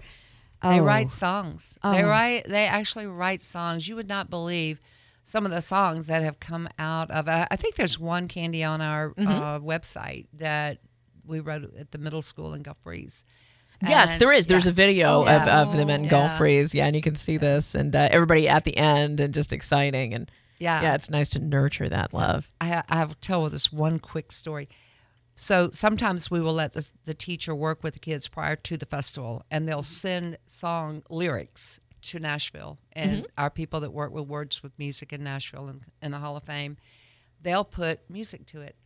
They 0.63 0.81
Oh. 0.81 0.85
write 0.85 1.11
songs. 1.11 1.79
They 1.83 2.03
Oh. 2.05 2.09
write. 2.09 2.45
They 2.49 2.67
actually 2.67 3.07
write 3.07 3.43
songs. 3.43 3.89
You 3.89 3.97
would 3.97 4.09
not 4.09 4.29
believe 4.31 4.81
some 5.23 5.45
of 5.45 5.51
the 5.53 5.61
songs 5.63 6.07
that 6.07 6.23
have 6.23 6.41
come 6.41 6.69
out 6.79 7.11
of. 7.11 7.29
I 7.29 7.47
I 7.51 7.57
think 7.57 7.77
there's 7.77 7.99
one 7.99 8.29
candy 8.29 8.65
on 8.65 8.81
our 8.81 9.11
Mhm. 9.15 9.27
uh, 9.29 9.61
website 9.61 10.27
that 10.33 10.79
we 11.25 11.39
wrote 11.41 11.75
at 11.79 11.93
the 11.93 11.99
middle 11.99 12.23
school 12.23 12.53
in 12.55 12.63
Gulf 12.63 12.83
Breeze. 12.83 13.25
Yes, 13.83 14.17
there 14.17 14.33
is. 14.33 14.47
There's 14.47 14.67
yeah. 14.67 14.71
a 14.71 14.75
video 14.75 15.09
Oh, 15.09 15.21
of, 15.23 15.27
yeah. 15.47 15.63
of 15.63 15.73
them 15.77 15.89
in 15.91 16.05
Yeah. 16.05 16.11
Yeah, 16.75 16.87
and 16.87 16.95
you 16.97 17.03
can 17.03 17.15
see 17.15 17.37
this 17.39 17.75
and 17.75 17.95
uh, 17.97 18.09
everybody 18.11 18.49
at 18.49 18.65
the 18.65 18.77
end 18.77 19.21
and 19.21 19.33
just 19.33 19.53
exciting 19.53 20.13
and 20.15 20.31
Yeah. 20.59 20.83
yeah, 20.83 20.95
it's 20.95 21.09
nice 21.11 21.29
to 21.31 21.39
nurture 21.39 21.89
that 21.89 22.13
love. 22.13 22.51
I, 22.61 22.83
I 22.89 22.97
have 22.97 23.21
tell 23.21 23.49
this 23.49 23.73
one 23.73 23.99
quick 23.99 24.33
story. 24.33 24.69
So 25.35 25.71
sometimes 25.73 26.31
we 26.31 26.41
will 26.43 26.53
let 26.53 26.75
the, 26.75 26.91
the 27.07 27.15
teacher 27.15 27.55
work 27.55 27.83
with 27.83 27.95
the 27.95 28.01
kids 28.01 28.29
prior 28.29 28.57
to 28.57 28.77
the 28.77 28.85
festival, 28.85 29.43
and 29.51 29.67
they'll 29.67 29.83
send 29.83 30.37
song 30.47 31.03
lyrics 31.09 31.81
to 32.03 32.19
Nashville. 32.19 32.79
And 32.93 33.23
Mhm. 33.23 33.27
our 33.39 33.49
people 33.51 33.81
that 33.81 33.93
work 33.93 34.13
with 34.13 34.27
Words 34.27 34.63
with 34.63 34.73
Music 34.79 35.13
in 35.15 35.25
Nashville 35.25 35.69
and 35.69 35.81
in 36.03 36.11
the 36.11 36.19
Hall 36.19 36.37
of 36.37 36.43
Fame, 36.43 36.77
they'll 37.41 37.65
put 37.65 38.01
music 38.11 38.45
to 38.47 38.61
it. 38.61 38.77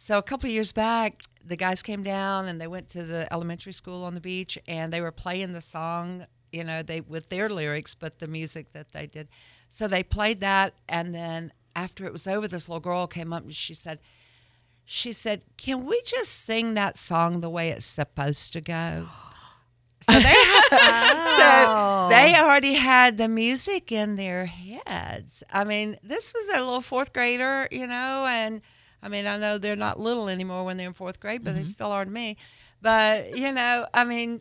So 0.00 0.16
a 0.16 0.22
couple 0.22 0.46
of 0.46 0.52
years 0.52 0.70
back, 0.70 1.22
the 1.44 1.56
guys 1.56 1.82
came 1.82 2.04
down 2.04 2.46
and 2.46 2.60
they 2.60 2.68
went 2.68 2.88
to 2.90 3.02
the 3.02 3.30
elementary 3.32 3.72
school 3.72 4.04
on 4.04 4.14
the 4.14 4.20
beach, 4.20 4.56
and 4.68 4.92
they 4.92 5.00
were 5.00 5.10
playing 5.10 5.54
the 5.54 5.60
song, 5.60 6.26
you 6.52 6.62
know, 6.62 6.84
they 6.84 7.00
with 7.00 7.30
their 7.30 7.48
lyrics, 7.48 7.96
but 7.96 8.20
the 8.20 8.28
music 8.28 8.68
that 8.74 8.92
they 8.92 9.08
did. 9.08 9.26
So 9.68 9.88
they 9.88 10.04
played 10.04 10.38
that, 10.38 10.74
and 10.88 11.12
then 11.12 11.52
after 11.74 12.06
it 12.06 12.12
was 12.12 12.28
over, 12.28 12.46
this 12.46 12.68
little 12.68 12.78
girl 12.78 13.08
came 13.08 13.32
up 13.32 13.42
and 13.42 13.52
she 13.52 13.74
said, 13.74 13.98
she 14.84 15.10
said, 15.10 15.44
"Can 15.56 15.84
we 15.84 16.00
just 16.06 16.32
sing 16.32 16.74
that 16.74 16.96
song 16.96 17.40
the 17.40 17.50
way 17.50 17.70
it's 17.70 17.84
supposed 17.84 18.52
to 18.52 18.60
go?" 18.60 19.08
So 20.00 20.12
they, 20.12 20.44
so 20.70 22.06
they 22.08 22.36
already 22.38 22.74
had 22.74 23.18
the 23.18 23.26
music 23.28 23.90
in 23.90 24.14
their 24.14 24.46
heads. 24.46 25.42
I 25.52 25.64
mean, 25.64 25.98
this 26.04 26.32
was 26.32 26.56
a 26.56 26.62
little 26.62 26.82
fourth 26.82 27.12
grader, 27.12 27.66
you 27.72 27.88
know, 27.88 28.24
and 28.26 28.62
I 29.02 29.08
mean, 29.08 29.26
I 29.26 29.36
know 29.36 29.58
they're 29.58 29.76
not 29.76 30.00
little 30.00 30.28
anymore 30.28 30.64
when 30.64 30.76
they're 30.76 30.88
in 30.88 30.92
fourth 30.92 31.20
grade, 31.20 31.44
but 31.44 31.54
they 31.54 31.64
still 31.64 31.92
are 31.92 32.04
to 32.04 32.10
me. 32.10 32.36
But 32.82 33.36
you 33.36 33.52
know, 33.52 33.86
I 33.94 34.04
mean, 34.04 34.40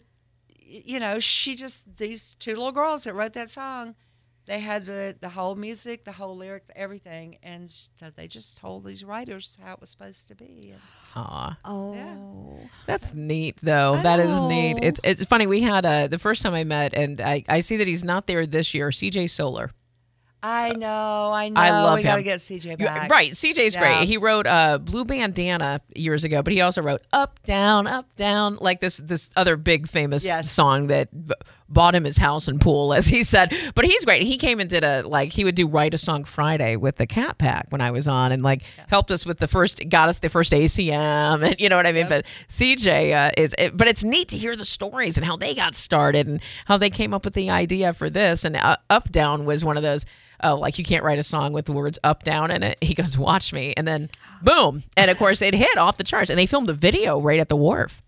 you 0.59 0.99
know, 0.99 1.19
she 1.19 1.55
just 1.55 1.97
these 1.97 2.35
two 2.39 2.51
little 2.55 2.71
girls 2.71 3.03
that 3.05 3.13
wrote 3.13 3.33
that 3.33 3.49
song. 3.49 3.95
They 4.45 4.59
had 4.61 4.85
the, 4.85 5.13
the 5.19 5.27
whole 5.27 5.55
music, 5.55 6.03
the 6.03 6.13
whole 6.13 6.37
lyrics, 6.37 6.71
everything, 6.73 7.37
and 7.43 7.69
so 7.95 8.09
they 8.15 8.29
just 8.29 8.57
told 8.57 8.85
these 8.85 9.03
writers 9.03 9.57
how 9.61 9.73
it 9.73 9.81
was 9.81 9.89
supposed 9.89 10.29
to 10.29 10.35
be. 10.35 10.71
And, 10.71 10.81
Aw. 11.17 11.57
Oh, 11.65 12.59
That's 12.85 13.13
neat, 13.13 13.57
though. 13.61 13.95
I 13.95 14.03
That 14.03 14.21
is 14.21 14.39
know. 14.39 14.47
neat. 14.47 14.77
It's 14.81 15.01
it's 15.03 15.25
funny. 15.25 15.47
We 15.47 15.59
had 15.59 15.85
uh, 15.85 16.07
the 16.07 16.17
first 16.17 16.43
time 16.43 16.53
I 16.53 16.63
met, 16.63 16.93
and 16.93 17.19
I, 17.19 17.43
I 17.49 17.59
see 17.59 17.75
that 17.75 17.87
he's 17.87 18.05
not 18.05 18.25
there 18.27 18.45
this 18.45 18.73
year. 18.73 18.87
CJ 18.87 19.29
Solar. 19.31 19.71
I 20.47 20.69
know, 20.73 21.31
I 21.33 21.49
know. 21.49 21.59
I 21.59 21.69
love 21.71 21.95
we 21.97 22.03
got 22.03 22.15
to 22.15 22.23
get 22.23 22.39
CJ 22.39 22.77
back. 22.79 23.09
Right, 23.11 23.31
CJ's 23.31 23.75
Yeah. 23.75 23.79
great. 23.99 24.07
He 24.07 24.17
wrote 24.17 24.47
uh, 24.47 24.77
"Blue 24.77 25.03
Bandana" 25.03 25.81
years 25.93 26.23
ago, 26.23 26.41
but 26.41 26.53
he 26.53 26.61
also 26.61 26.81
wrote 26.81 27.01
"Up 27.11 27.41
Down 27.43 27.85
Up 27.87 28.05
Down" 28.15 28.57
like 28.61 28.79
this 28.79 28.97
this 28.97 29.29
other 29.35 29.57
big 29.57 29.87
famous 29.87 30.25
Yes. 30.25 30.51
song 30.51 30.87
that 30.87 31.09
bought 31.69 31.95
him 31.95 32.03
his 32.03 32.17
house 32.17 32.47
and 32.47 32.59
pool, 32.59 32.93
as 32.93 33.07
he 33.07 33.23
said. 33.23 33.53
But 33.75 33.85
he's 33.85 34.05
great. 34.05 34.23
He 34.23 34.37
came 34.37 34.59
and 34.59 34.69
did 34.69 34.83
a 34.83 35.01
like 35.07 35.31
he 35.31 35.43
would 35.43 35.55
do 35.55 35.67
write 35.67 35.93
a 35.93 35.97
song 35.97 36.23
Friday 36.23 36.75
with 36.75 36.97
the 36.97 37.07
Cat 37.07 37.37
Pack 37.37 37.67
when 37.69 37.81
I 37.81 37.91
was 37.91 38.07
on, 38.07 38.31
and 38.31 38.43
like 38.43 38.63
helped 38.87 39.11
us 39.11 39.25
with 39.25 39.39
the 39.39 39.47
first 39.47 39.81
got 39.89 40.09
us 40.09 40.19
the 40.19 40.29
first 40.29 40.53
ACM, 40.53 41.45
and 41.45 41.59
you 41.59 41.69
know 41.69 41.77
what 41.77 41.87
I 41.87 41.91
mean. 41.91 42.07
But 42.07 42.25
CJ 42.49 43.13
uh, 43.13 43.31
is, 43.37 43.55
it, 43.57 43.75
but 43.75 43.87
it's 43.87 44.03
neat 44.03 44.29
to 44.29 44.37
hear 44.37 44.55
the 44.55 44.65
stories 44.65 45.17
and 45.17 45.25
how 45.25 45.37
they 45.37 45.53
got 45.53 45.75
started 45.75 46.27
and 46.27 46.41
how 46.65 46.77
they 46.77 46.89
came 46.89 47.13
up 47.13 47.25
with 47.25 47.33
the 47.33 47.49
idea 47.49 47.93
for 47.93 48.09
this. 48.09 48.45
And 48.45 48.55
uh, 48.55 48.77
Up 48.89 49.11
Down 49.11 49.45
was 49.45 49.63
one 49.63 49.77
of 49.77 49.83
those 49.83 50.05
oh, 50.43 50.55
like 50.55 50.77
you 50.77 50.85
can't 50.85 51.03
write 51.03 51.19
a 51.19 51.23
song 51.23 51.53
with 51.53 51.65
the 51.65 51.71
words 51.73 51.99
up 52.03 52.23
down 52.23 52.51
in 52.51 52.63
it. 52.63 52.77
He 52.81 52.93
goes, 52.93 53.17
watch 53.17 53.53
me, 53.53 53.73
and 53.75 53.87
then 53.87 54.09
boom, 54.41 54.83
and 54.95 55.09
of 55.11 55.17
course 55.17 55.41
it 55.41 55.53
hit 55.53 55.77
off 55.77 55.97
the 55.97 56.03
charts. 56.03 56.29
And 56.29 56.37
they 56.37 56.45
filmed 56.45 56.69
the 56.69 56.73
video 56.73 57.19
right 57.19 57.39
at 57.39 57.49
the 57.49 57.55
wharf. 57.55 58.01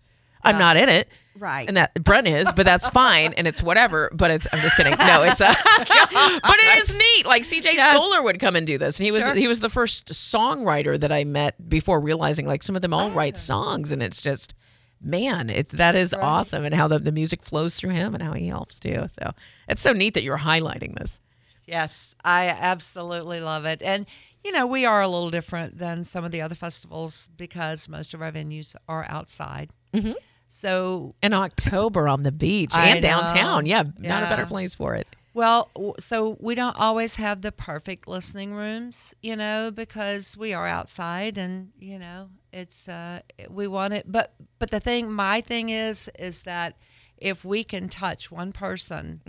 I'm 0.44 0.58
not 0.58 0.76
in 0.76 0.88
it, 0.88 1.08
Right. 1.38 1.66
And 1.66 1.76
that 1.78 1.94
Brent 2.04 2.26
is, 2.26 2.52
but 2.52 2.66
that's 2.66 2.88
fine, 2.90 3.32
and 3.32 3.46
it's 3.48 3.62
whatever. 3.62 4.10
But 4.12 4.30
it's 4.30 4.46
I'm 4.52 4.60
just 4.60 4.76
kidding. 4.76 4.94
No, 4.98 5.22
it's 5.22 5.40
uh, 5.40 5.46
a, 5.46 5.78
but 6.42 6.56
it 6.58 6.78
is 6.82 6.92
neat. 6.94 7.24
Like 7.26 7.44
CJ 7.44 7.64
Yes. 7.64 7.96
Solar 7.96 8.22
would 8.22 8.38
come 8.38 8.56
and 8.56 8.66
do 8.66 8.76
this, 8.76 8.98
and 8.98 9.06
he 9.06 9.10
was 9.12 9.24
Sure. 9.24 9.34
he 9.34 9.48
was 9.48 9.60
the 9.60 9.70
first 9.70 10.08
songwriter 10.08 11.00
that 11.00 11.10
I 11.10 11.24
met 11.24 11.68
before 11.68 11.98
realizing 11.98 12.46
like 12.46 12.62
some 12.62 12.76
of 12.76 12.82
them 12.82 12.92
all 12.92 13.06
Oh. 13.06 13.10
write 13.10 13.36
songs, 13.38 13.90
and 13.92 14.02
it's 14.02 14.20
just. 14.22 14.54
Man, 15.02 15.48
it 15.48 15.70
that 15.70 15.94
is 15.96 16.12
awesome, 16.12 16.62
and 16.62 16.74
how 16.74 16.86
the, 16.86 16.98
the 16.98 17.10
music 17.10 17.42
flows 17.42 17.74
through 17.74 17.92
him, 17.94 18.12
and 18.12 18.22
how 18.22 18.34
he 18.34 18.48
helps 18.48 18.78
too. 18.78 19.06
So 19.08 19.32
it's 19.66 19.80
so 19.80 19.94
neat 19.94 20.12
that 20.12 20.22
you're 20.24 20.36
highlighting 20.36 20.94
this. 20.98 21.22
Yes, 21.66 22.14
I 22.22 22.48
absolutely 22.48 23.40
love 23.40 23.64
it. 23.64 23.80
And, 23.80 24.04
you 24.44 24.52
know, 24.52 24.66
we 24.66 24.84
are 24.86 25.02
a 25.02 25.08
little 25.08 25.30
different 25.30 25.78
than 25.78 26.04
some 26.04 26.24
of 26.24 26.30
the 26.30 26.40
other 26.40 26.54
festivals 26.54 27.28
because 27.36 27.88
most 27.88 28.14
of 28.14 28.22
our 28.22 28.32
venues 28.32 28.74
are 28.88 29.04
outside. 29.08 29.70
Mhm. 29.94 30.14
So, 30.48 31.14
in 31.22 31.32
October 31.32 32.08
on 32.08 32.22
the 32.24 32.32
beach 32.32 32.74
I 32.74 32.88
and 32.88 33.02
downtown. 33.02 33.64
know. 33.64 33.70
Yeah, 33.70 33.82
not 33.98 34.22
a 34.24 34.26
better 34.26 34.46
place 34.46 34.74
for 34.74 34.94
it. 34.94 35.06
well, 35.32 35.70
so 35.98 36.36
we 36.40 36.56
don't 36.56 36.76
always 36.76 37.16
have 37.16 37.42
the 37.42 37.52
perfect 37.52 38.08
listening 38.08 38.52
rooms, 38.54 39.14
you 39.22 39.36
know, 39.36 39.70
because 39.70 40.36
we 40.36 40.52
are 40.52 40.66
outside 40.66 41.38
and, 41.38 41.70
you 41.78 41.98
know, 42.00 42.30
it's, 42.52 42.88
uh, 42.88 43.20
we 43.48 43.68
want 43.68 43.92
it. 43.94 44.10
But, 44.10 44.34
but 44.58 44.72
the 44.72 44.80
thing, 44.80 45.12
my 45.12 45.40
thing 45.40 45.68
is, 45.68 46.10
is 46.18 46.42
that 46.42 46.76
if 47.16 47.44
we 47.44 47.62
can 47.62 47.88
touch 47.88 48.32
one 48.32 48.50
person, 48.50 49.20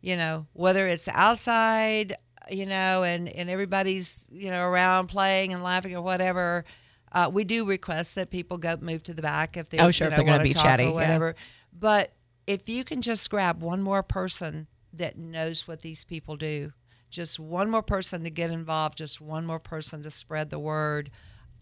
you 0.00 0.16
know, 0.16 0.46
whether 0.52 0.88
it's 0.88 1.06
outside, 1.08 2.14
you 2.50 2.66
know, 2.66 3.02
and, 3.02 3.28
and 3.28 3.48
everybody's, 3.50 4.28
you 4.32 4.50
know, 4.50 4.66
around 4.66 5.08
playing 5.08 5.52
and 5.52 5.62
laughing 5.62 5.94
or 5.94 6.02
whatever, 6.02 6.64
uh, 7.12 7.30
we 7.32 7.44
do 7.44 7.64
request 7.64 8.14
that 8.16 8.30
people 8.30 8.58
go 8.58 8.76
move 8.80 9.02
to 9.04 9.14
the 9.14 9.22
back 9.22 9.56
if 9.56 9.70
they, 9.70 9.78
Oh, 9.78 9.90
sure, 9.90 10.06
you 10.06 10.10
if 10.10 10.16
they're 10.16 10.24
gonna 10.24 10.38
wanna 10.38 10.44
be 10.44 10.52
chatty, 10.52 10.84
or 10.84 10.88
yeah. 10.88 10.92
whatever. 10.94 11.36
But 11.72 12.12
if 12.46 12.68
you 12.68 12.84
can 12.84 13.02
just 13.02 13.28
grab 13.30 13.62
one 13.62 13.82
more 13.82 14.02
person 14.02 14.66
that 14.92 15.16
knows 15.18 15.66
what 15.68 15.82
these 15.82 16.04
people 16.04 16.36
do, 16.36 16.72
just 17.10 17.38
one 17.38 17.70
more 17.70 17.82
person 17.82 18.24
to 18.24 18.30
get 18.30 18.50
involved, 18.50 18.98
just 18.98 19.20
one 19.20 19.46
more 19.46 19.58
person 19.60 20.02
to 20.02 20.10
spread 20.10 20.50
the 20.50 20.58
word 20.58 21.10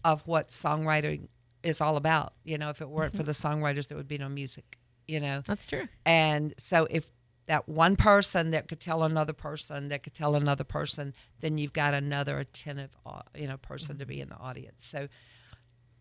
of 0.03 0.21
what 0.27 0.49
songwriting 0.49 1.27
is 1.63 1.81
all 1.81 1.97
about. 1.97 2.33
You 2.43 2.57
know, 2.57 2.69
if 2.69 2.81
it 2.81 2.89
weren't 2.89 3.15
for 3.15 3.23
the 3.23 3.31
songwriters, 3.31 3.87
there 3.87 3.97
would 3.97 4.07
be 4.07 4.17
no 4.17 4.29
music. 4.29 4.77
You 5.07 5.19
know, 5.19 5.41
That's 5.45 5.67
true. 5.67 5.87
and 6.05 6.53
so 6.57 6.87
if 6.89 7.11
that 7.47 7.69
one 7.69 7.95
person 7.95 8.51
that 8.51 8.67
could 8.67 8.79
tell 8.79 9.03
another 9.03 9.33
person 9.33 9.89
that 9.89 10.01
could 10.03 10.13
tell 10.15 10.35
another 10.35 10.63
person, 10.63 11.13
then 11.41 11.57
you've 11.57 11.73
got 11.73 11.93
another 11.93 12.39
attentive, 12.39 12.89
you 13.37 13.47
know, 13.47 13.57
person 13.57 13.97
to 13.99 14.05
be 14.05 14.19
in 14.21 14.29
the 14.29 14.37
audience. 14.37 14.83
So 14.85 15.07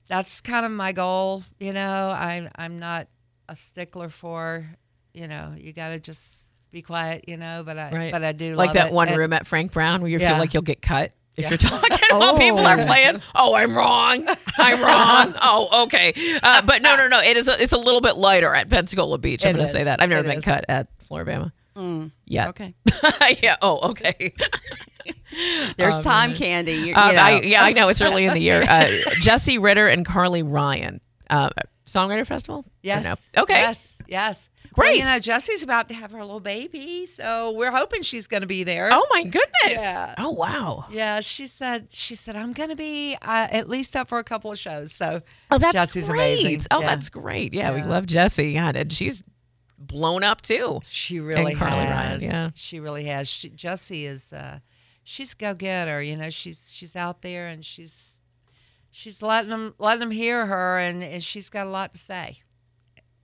that's 0.09 0.40
kind 0.40 0.66
of 0.66 0.72
my 0.72 0.92
goal. 0.92 1.42
You 1.61 1.72
know, 1.72 2.11
I'm 2.11 2.48
I'm 2.57 2.78
not 2.78 3.09
a 3.48 3.57
stickler 3.57 4.09
for, 4.09 4.66
you 5.12 5.28
know, 5.28 5.54
you 5.57 5.72
got 5.72 5.90
to 5.90 6.00
just 6.00 6.50
be 6.70 6.83
quiet, 6.83 7.24
you 7.28 7.37
know. 7.37 7.62
But 7.64 7.78
I, 7.78 7.90
Right. 7.90 8.12
but 8.12 8.24
I 8.24 8.33
do 8.33 8.54
like 8.57 8.72
that 8.72 8.88
it. 8.88 8.92
one 8.92 9.09
And- 9.09 9.16
room 9.18 9.33
at 9.33 9.46
Frank 9.46 9.72
Brown 9.72 10.00
where 10.00 10.11
you 10.11 10.18
Yeah. 10.18 10.30
feel 10.30 10.38
like 10.38 10.54
you'll 10.54 10.62
get 10.62 10.80
cut 10.83 11.12
if 11.37 11.44
Yeah. 11.44 11.48
you're 11.50 11.59
talking 11.59 11.98
while 12.11 12.38
people 12.38 12.61
are 12.66 12.85
playing. 12.87 13.20
Oh, 13.35 13.54
I'm 13.54 13.76
wrong. 13.76 14.26
I'm 14.59 14.80
wrong. 14.80 15.35
Oh, 15.42 15.85
okay. 15.85 16.12
Uh, 16.42 16.62
but 16.62 16.80
no, 16.83 16.96
no, 16.96 17.09
no. 17.09 17.18
It 17.20 17.37
is. 17.37 17.48
A, 17.48 17.62
it's 17.62 17.72
a 17.72 17.78
little 17.78 18.00
bit 18.00 18.16
lighter 18.16 18.54
at 18.54 18.68
Pensacola 18.70 19.18
Beach. 19.18 19.44
I'm 19.44 19.54
going 19.54 19.66
to 19.66 19.70
say 19.70 19.85
that. 19.85 20.00
I've 20.00 20.09
never 20.09 20.22
It 20.22 20.30
been 20.30 20.38
is. 20.38 20.44
cut 20.44 20.64
at 20.68 20.87
Flora-Bama. 21.05 21.53
Mm. 21.77 22.12
Yeah. 22.27 22.49
Okay. 22.51 22.75
yeah. 23.43 23.57
Oh, 23.62 23.90
okay. 23.90 24.33
There's 25.77 25.99
Oh, 25.99 26.03
time 26.03 26.35
candy. 26.35 26.73
You, 26.73 26.85
you 26.87 26.95
Um. 26.95 27.17
I, 27.19 27.40
yeah, 27.43 27.62
I 27.64 27.73
know 27.73 27.88
it's 27.88 28.01
early 28.01 28.25
in 28.27 28.33
the 28.33 28.40
year. 28.40 28.64
Uh, 28.69 28.88
Jesse 29.21 29.59
Ritter 29.59 29.88
and 29.88 30.07
Carly 30.07 30.43
Ryan, 30.43 31.01
uh, 31.31 31.51
Songwriter 31.87 32.27
Festival. 32.27 32.64
Yes. 32.83 33.05
no? 33.35 33.43
Okay. 33.43 33.55
Yes. 33.61 33.99
Yes. 34.07 34.49
Well, 34.77 34.87
Great. 34.88 34.99
you 34.99 35.05
know, 35.05 35.19
Jesse's 35.19 35.62
about 35.62 35.88
to 35.88 35.95
have 35.95 36.11
her 36.12 36.21
little 36.21 36.40
baby, 36.40 37.07
so 37.07 37.53
we're 37.53 37.71
hoping 37.71 38.03
she's 38.03 38.27
going 38.27 38.40
to 38.40 38.47
be 38.47 38.64
there. 38.64 38.88
Oh 38.93 39.07
my 39.11 39.23
goodness. 39.23 39.83
Yeah. 39.83 40.14
Oh 40.19 40.31
wow. 40.31 40.87
Yeah, 40.90 41.21
she 41.21 41.47
said. 41.47 41.88
She 41.93 42.14
said 42.17 42.35
I'm 42.35 42.53
going 42.53 42.71
to 42.71 42.77
be 42.77 43.17
uh, 43.23 43.49
at 43.51 43.69
least 43.69 43.95
up 43.95 44.09
for 44.09 44.19
a 44.19 44.25
couple 44.25 44.51
of 44.51 44.59
shows. 44.59 44.93
So, 44.93 45.23
Oh, 45.51 45.59
that's 45.59 45.73
Jesse's 45.75 46.09
great. 46.09 46.40
amazing. 46.40 46.67
Oh, 46.73 46.81
Yeah. 46.81 46.87
that's 46.87 47.09
great. 47.09 47.55
Yeah, 47.55 47.73
we 47.75 47.83
love 47.83 48.07
Jessie. 48.07 48.55
God, 48.55 48.75
and 48.77 48.93
she's 48.93 49.23
blown 49.87 50.23
up 50.23 50.40
too. 50.40 50.81
She 50.85 51.20
really 51.20 51.55
has. 51.55 51.61
Ryan. 51.61 52.20
Yeah. 52.20 52.49
She 52.55 52.81
really 52.81 53.05
has. 53.05 53.29
She, 53.29 53.51
Jessie 53.51 54.07
is. 54.07 54.33
Uh, 54.33 54.61
she's 55.03 55.35
go 55.35 55.55
getter. 55.55 56.03
You 56.03 56.16
know, 56.16 56.31
she's 56.31 56.70
she's 56.73 56.97
out 56.97 57.23
there 57.23 57.47
and 57.47 57.64
she's 57.64 58.18
she's 58.90 59.23
letting 59.23 59.51
them 59.51 59.75
letting 59.79 60.01
them 60.01 60.11
hear 60.11 60.47
her, 60.47 60.79
and, 60.79 61.03
and 61.03 61.23
she's 61.23 61.51
got 61.51 61.66
a 61.66 61.70
lot 61.70 61.92
to 61.92 61.99
say. 61.99 62.38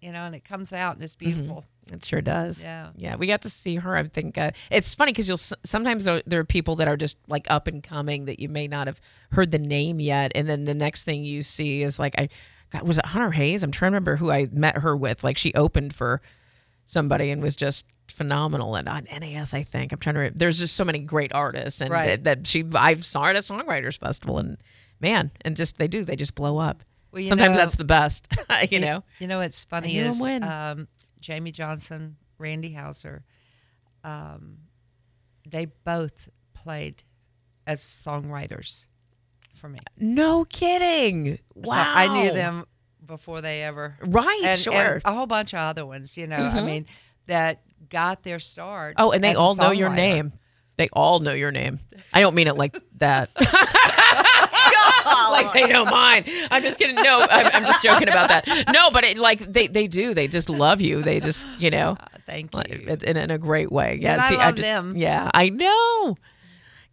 You 0.01 0.13
know, 0.13 0.25
and 0.25 0.35
it 0.35 0.45
comes 0.45 0.73
out 0.73 0.95
and 0.95 1.05
it's 1.05 1.15
beautiful. 1.15 1.65
It 1.93 2.05
sure 2.05 2.21
does. 2.21 2.63
Yeah. 2.63 2.91
Yeah. 2.97 3.17
We 3.17 3.27
got 3.27 3.43
to 3.43 3.51
see 3.51 3.77
her. 3.77 3.97
I 3.97 4.05
think 4.05 4.39
uh, 4.39 4.53
it's 4.71 4.95
funny 4.95 5.13
because 5.13 5.29
you'll 5.29 5.37
sometimes 5.37 6.05
there 6.05 6.23
there 6.27 6.41
are 6.41 6.45
people 6.45 6.77
that 6.77 6.89
are 6.89 6.97
just 6.97 7.19
like 7.29 7.47
up 7.51 7.67
and 7.67 7.83
coming 7.83 8.27
that 8.27 8.41
you 8.41 8.49
may 8.49 8.67
not 8.67 8.87
have 8.87 9.01
heard 9.33 9.51
the 9.51 9.59
name 9.59 10.01
yet, 10.01 10.33
and 10.35 10.49
then 10.49 10.65
the 10.65 10.75
next 10.75 11.05
thing 11.05 11.25
you 11.25 11.43
see 11.43 11.83
is 11.83 11.99
like 11.99 12.15
I, 12.19 12.29
God, 12.71 12.83
was 12.83 12.99
it 12.99 13.07
Hunter 13.07 13.33
Hayes? 13.33 13.63
I'm 13.63 13.73
trying 13.73 13.93
to 13.93 13.97
remember 13.97 14.17
who 14.17 14.31
I 14.31 14.49
met 14.53 14.79
her 14.79 14.97
with. 14.97 15.25
Like 15.25 15.37
she 15.37 15.53
opened 15.55 15.95
for 15.95 16.23
somebody 16.91 17.31
and 17.31 17.41
was 17.43 17.57
just 17.57 17.87
phenomenal 18.09 18.75
and 18.75 18.89
on 18.89 19.05
NAS. 19.05 19.55
I 19.55 19.63
think 19.63 19.93
I'm 19.93 19.99
trying 19.99 20.15
to. 20.17 20.21
Re- 20.23 20.33
there's 20.35 20.59
just 20.59 20.75
so 20.77 20.85
many 20.85 20.99
great 20.99 21.33
artists 21.35 21.81
and 21.81 21.91
Right. 21.91 22.07
that, 22.07 22.25
that 22.25 22.47
she 22.47 22.65
I 22.75 22.97
saw 22.97 23.25
her 23.25 23.31
at 23.31 23.37
a 23.37 23.41
songwriters 23.41 23.99
festival 23.99 24.39
and 24.39 24.59
man 25.01 25.31
and 25.43 25.57
just 25.57 25.79
they 25.79 25.89
do 25.89 26.05
they 26.05 26.17
just 26.17 26.35
blow 26.35 26.59
up. 26.59 26.83
Well, 27.13 27.23
you 27.23 27.29
Sometimes 27.29 27.57
know- 27.57 27.63
that's 27.65 27.75
the 27.77 27.85
best, 27.85 28.29
you 28.71 28.79
know. 28.81 29.03
You 29.19 29.27
know, 29.27 29.39
what's 29.39 29.65
funny 29.65 29.97
is 29.99 30.21
um, 30.21 30.87
Jamey 31.21 31.53
Johnson, 31.53 32.17
Randy 32.39 32.71
Houser, 32.73 33.25
um, 34.05 34.59
they 35.49 35.67
both 35.85 36.29
played 36.55 37.03
as 37.67 37.81
songwriters 37.81 38.87
for 39.55 39.69
me. 39.69 39.81
No 39.99 40.45
kidding. 40.45 41.37
So 41.37 41.41
Wow. 41.71 41.93
I 41.95 42.09
knew 42.23 42.33
them 42.33 42.65
before 43.11 43.41
they 43.43 43.63
ever. 43.63 43.97
Right, 44.01 44.41
and, 44.45 44.59
sure. 44.59 44.75
And 44.75 45.03
a 45.05 45.13
whole 45.13 45.27
bunch 45.27 45.53
of 45.53 45.61
other 45.61 45.85
ones, 45.85 46.17
you 46.17 46.27
know, 46.27 46.37
I 46.37 46.59
Mhm. 46.61 46.67
mean, 46.67 46.87
that 47.27 47.61
got 47.89 48.23
their 48.23 48.39
start. 48.39 48.95
Oh, 48.97 49.11
and 49.11 49.23
they 49.23 49.35
all 49.35 49.55
know 49.55 49.71
your 49.71 49.91
name. 49.91 50.33
They 50.77 50.89
all 50.95 51.21
know 51.21 51.33
your 51.35 51.53
name. 51.53 51.79
I 52.15 52.21
don't 52.21 52.35
mean 52.35 52.47
it 52.47 52.57
like 52.57 52.79
that. 52.99 53.29
like 55.31 55.53
they 55.53 55.67
know 55.67 55.85
mine. 55.85 56.25
I'm 56.51 56.63
just 56.63 56.79
kidding. 56.79 56.97
No, 56.97 57.27
I'm, 57.31 57.47
I'm 57.53 57.65
just 57.65 57.83
joking 57.83 58.09
about 58.09 58.29
that. 58.29 58.47
No, 58.73 58.91
but 58.91 59.05
it, 59.05 59.19
like 59.19 59.41
they, 59.41 59.67
they 59.67 59.87
do. 59.87 60.15
They 60.15 60.29
just 60.29 60.49
love 60.49 60.81
you. 60.81 61.03
They 61.03 61.21
just 61.21 61.49
you 61.59 61.71
know. 61.71 61.97
Thank 62.27 62.55
you. 62.55 62.97
In, 63.05 63.17
in 63.17 63.31
a 63.31 63.39
great 63.39 63.73
way. 63.73 63.99
Yeah. 64.01 64.15
And 64.15 64.23
I 64.23 64.29
see, 64.29 64.37
love 64.37 64.55
just, 64.55 64.69
them. 64.69 64.97
Yeah, 64.97 65.31
I 65.35 65.49
know. 65.49 66.17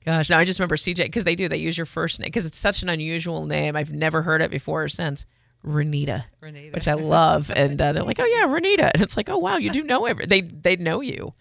Gosh, 0.06 0.30
now 0.30 0.39
I 0.39 0.45
just 0.45 0.60
remember 0.60 0.77
CJ 0.77 1.03
because 1.06 1.25
they 1.25 1.36
do. 1.36 1.47
They 1.47 1.58
use 1.58 1.77
your 1.77 1.86
first 1.86 2.19
name 2.19 2.27
because 2.27 2.45
it's 2.45 2.58
such 2.58 2.82
an 2.82 2.89
unusual 2.89 3.45
name. 3.45 3.75
I've 3.75 3.91
never 3.91 4.21
heard 4.21 4.41
it 4.41 4.49
before 4.49 4.84
or 4.84 4.88
since. 4.88 5.25
Renita, 5.67 6.23
Renita. 6.41 6.73
which 6.73 6.88
I 6.88 6.93
love, 6.93 7.51
and 7.56 7.80
uh, 7.82 7.91
they're 7.91 8.03
like, 8.03 8.19
"Oh 8.19 8.25
yeah, 8.25 8.47
Renita," 8.47 8.91
and 8.93 9.03
it's 9.03 9.17
like, 9.17 9.30
"Oh 9.30 9.38
wow, 9.38 9.58
you 9.58 9.71
do 9.71 9.84
know 9.84 10.06
every." 10.06 10.25
They 10.25 10.41
they 10.41 10.75
know 10.75 11.01
you, 11.01 11.34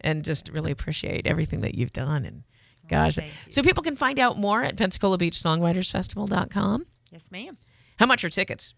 and 0.00 0.24
just 0.24 0.48
really 0.48 0.72
appreciate 0.72 1.26
everything 1.26 1.60
that 1.60 1.74
you've 1.74 1.92
done. 1.92 2.24
And 2.24 2.42
gosh, 2.88 3.18
so 3.50 3.62
people 3.62 3.82
can 3.82 3.96
find 3.96 4.18
out 4.18 4.38
more 4.38 4.62
at 4.62 4.76
Pensacola 4.76 5.18
Beach 5.18 5.34
Songwriters 5.34 5.90
Festival.com. 5.90 6.86
Yes, 7.10 7.30
ma'am. 7.30 7.56
How 7.98 8.06
much 8.06 8.24
are 8.24 8.30
tickets? 8.30 8.74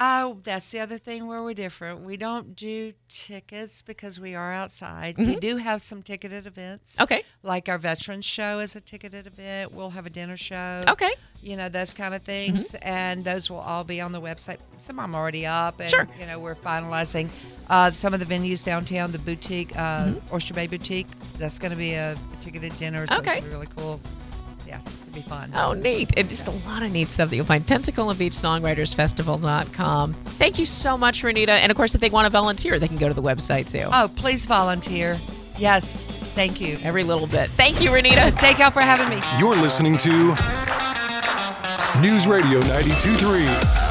Oh, 0.00 0.38
that's 0.44 0.70
the 0.70 0.78
other 0.78 0.96
thing 0.96 1.26
where 1.26 1.42
we're 1.42 1.54
different. 1.54 2.02
We 2.02 2.16
don't 2.16 2.54
do 2.54 2.92
tickets 3.08 3.82
because 3.82 4.20
we 4.20 4.32
are 4.36 4.52
outside. 4.52 5.18
We 5.18 5.34
Mhm. 5.34 5.40
do 5.40 5.56
have 5.56 5.80
some 5.80 6.04
ticketed 6.04 6.46
events. 6.46 7.00
Okay. 7.00 7.24
Like 7.42 7.68
our 7.68 7.78
veterans 7.78 8.24
show 8.24 8.60
is 8.60 8.76
a 8.76 8.80
ticketed 8.80 9.26
event. 9.26 9.72
We'll 9.72 9.90
have 9.90 10.06
a 10.06 10.10
dinner 10.10 10.36
show. 10.36 10.84
Okay. 10.86 11.10
You 11.42 11.56
know, 11.56 11.68
those 11.68 11.94
kind 11.94 12.14
of 12.14 12.22
things. 12.22 12.74
And 12.76 13.24
those 13.24 13.50
will 13.50 13.58
all 13.58 13.82
be 13.82 14.00
on 14.00 14.12
the 14.12 14.20
website. 14.20 14.58
Some 14.78 15.00
of 15.00 15.02
them 15.04 15.16
already 15.16 15.46
up. 15.46 15.80
And, 15.80 15.90
Sure. 15.90 16.06
you 16.18 16.26
know, 16.26 16.38
we're 16.38 16.54
finalizing 16.54 17.28
uh, 17.68 17.90
some 17.90 18.14
of 18.14 18.20
the 18.20 18.26
venues 18.26 18.64
downtown, 18.64 19.10
the 19.12 19.18
boutique, 19.18 19.76
uh, 19.76 20.12
Oyster 20.32 20.54
Bay 20.54 20.66
Boutique. 20.68 21.08
That's 21.38 21.58
going 21.58 21.72
to 21.72 21.76
be 21.76 21.94
a, 21.94 22.12
a 22.12 22.36
ticketed 22.40 22.76
dinner. 22.76 23.06
So 23.08 23.18
Okay. 23.18 23.38
it's 23.38 23.40
gonna 23.40 23.46
be 23.46 23.50
really 23.52 23.68
cool. 23.76 24.00
Yeah, 24.66 24.78
going 24.78 24.96
to 25.00 25.07
be 25.22 25.28
fun. 25.28 25.52
Oh, 25.54 25.72
neat. 25.72 26.12
And 26.16 26.28
just 26.28 26.48
a 26.48 26.52
lot 26.68 26.82
of 26.82 26.92
neat 26.92 27.10
stuff 27.10 27.30
that 27.30 27.36
you'll 27.36 27.44
find. 27.44 27.66
Pensacola 27.66 28.14
Beach 28.14 28.32
Songwriters 28.32 28.94
Festival.com. 28.94 30.14
Thank 30.14 30.58
you 30.58 30.64
so 30.64 30.96
much, 30.96 31.22
Renita. 31.22 31.48
And 31.48 31.70
of 31.70 31.76
course, 31.76 31.94
if 31.94 32.00
they 32.00 32.10
want 32.10 32.26
to 32.26 32.30
volunteer, 32.30 32.78
they 32.78 32.88
can 32.88 32.96
go 32.96 33.08
to 33.08 33.14
the 33.14 33.22
website 33.22 33.70
too. 33.70 33.88
Oh, 33.92 34.10
please 34.16 34.46
volunteer. 34.46 35.18
Yes, 35.58 36.06
thank 36.06 36.60
you. 36.60 36.78
Every 36.82 37.02
little 37.02 37.26
bit. 37.26 37.50
Thank 37.50 37.80
you, 37.80 37.90
Renita. 37.90 38.32
Thank 38.38 38.60
y'all 38.60 38.70
for 38.70 38.80
having 38.80 39.08
me. 39.08 39.20
You're 39.40 39.56
listening 39.56 39.98
to 39.98 40.36
News 42.00 42.28
Radio 42.28 42.60
923 42.60 43.87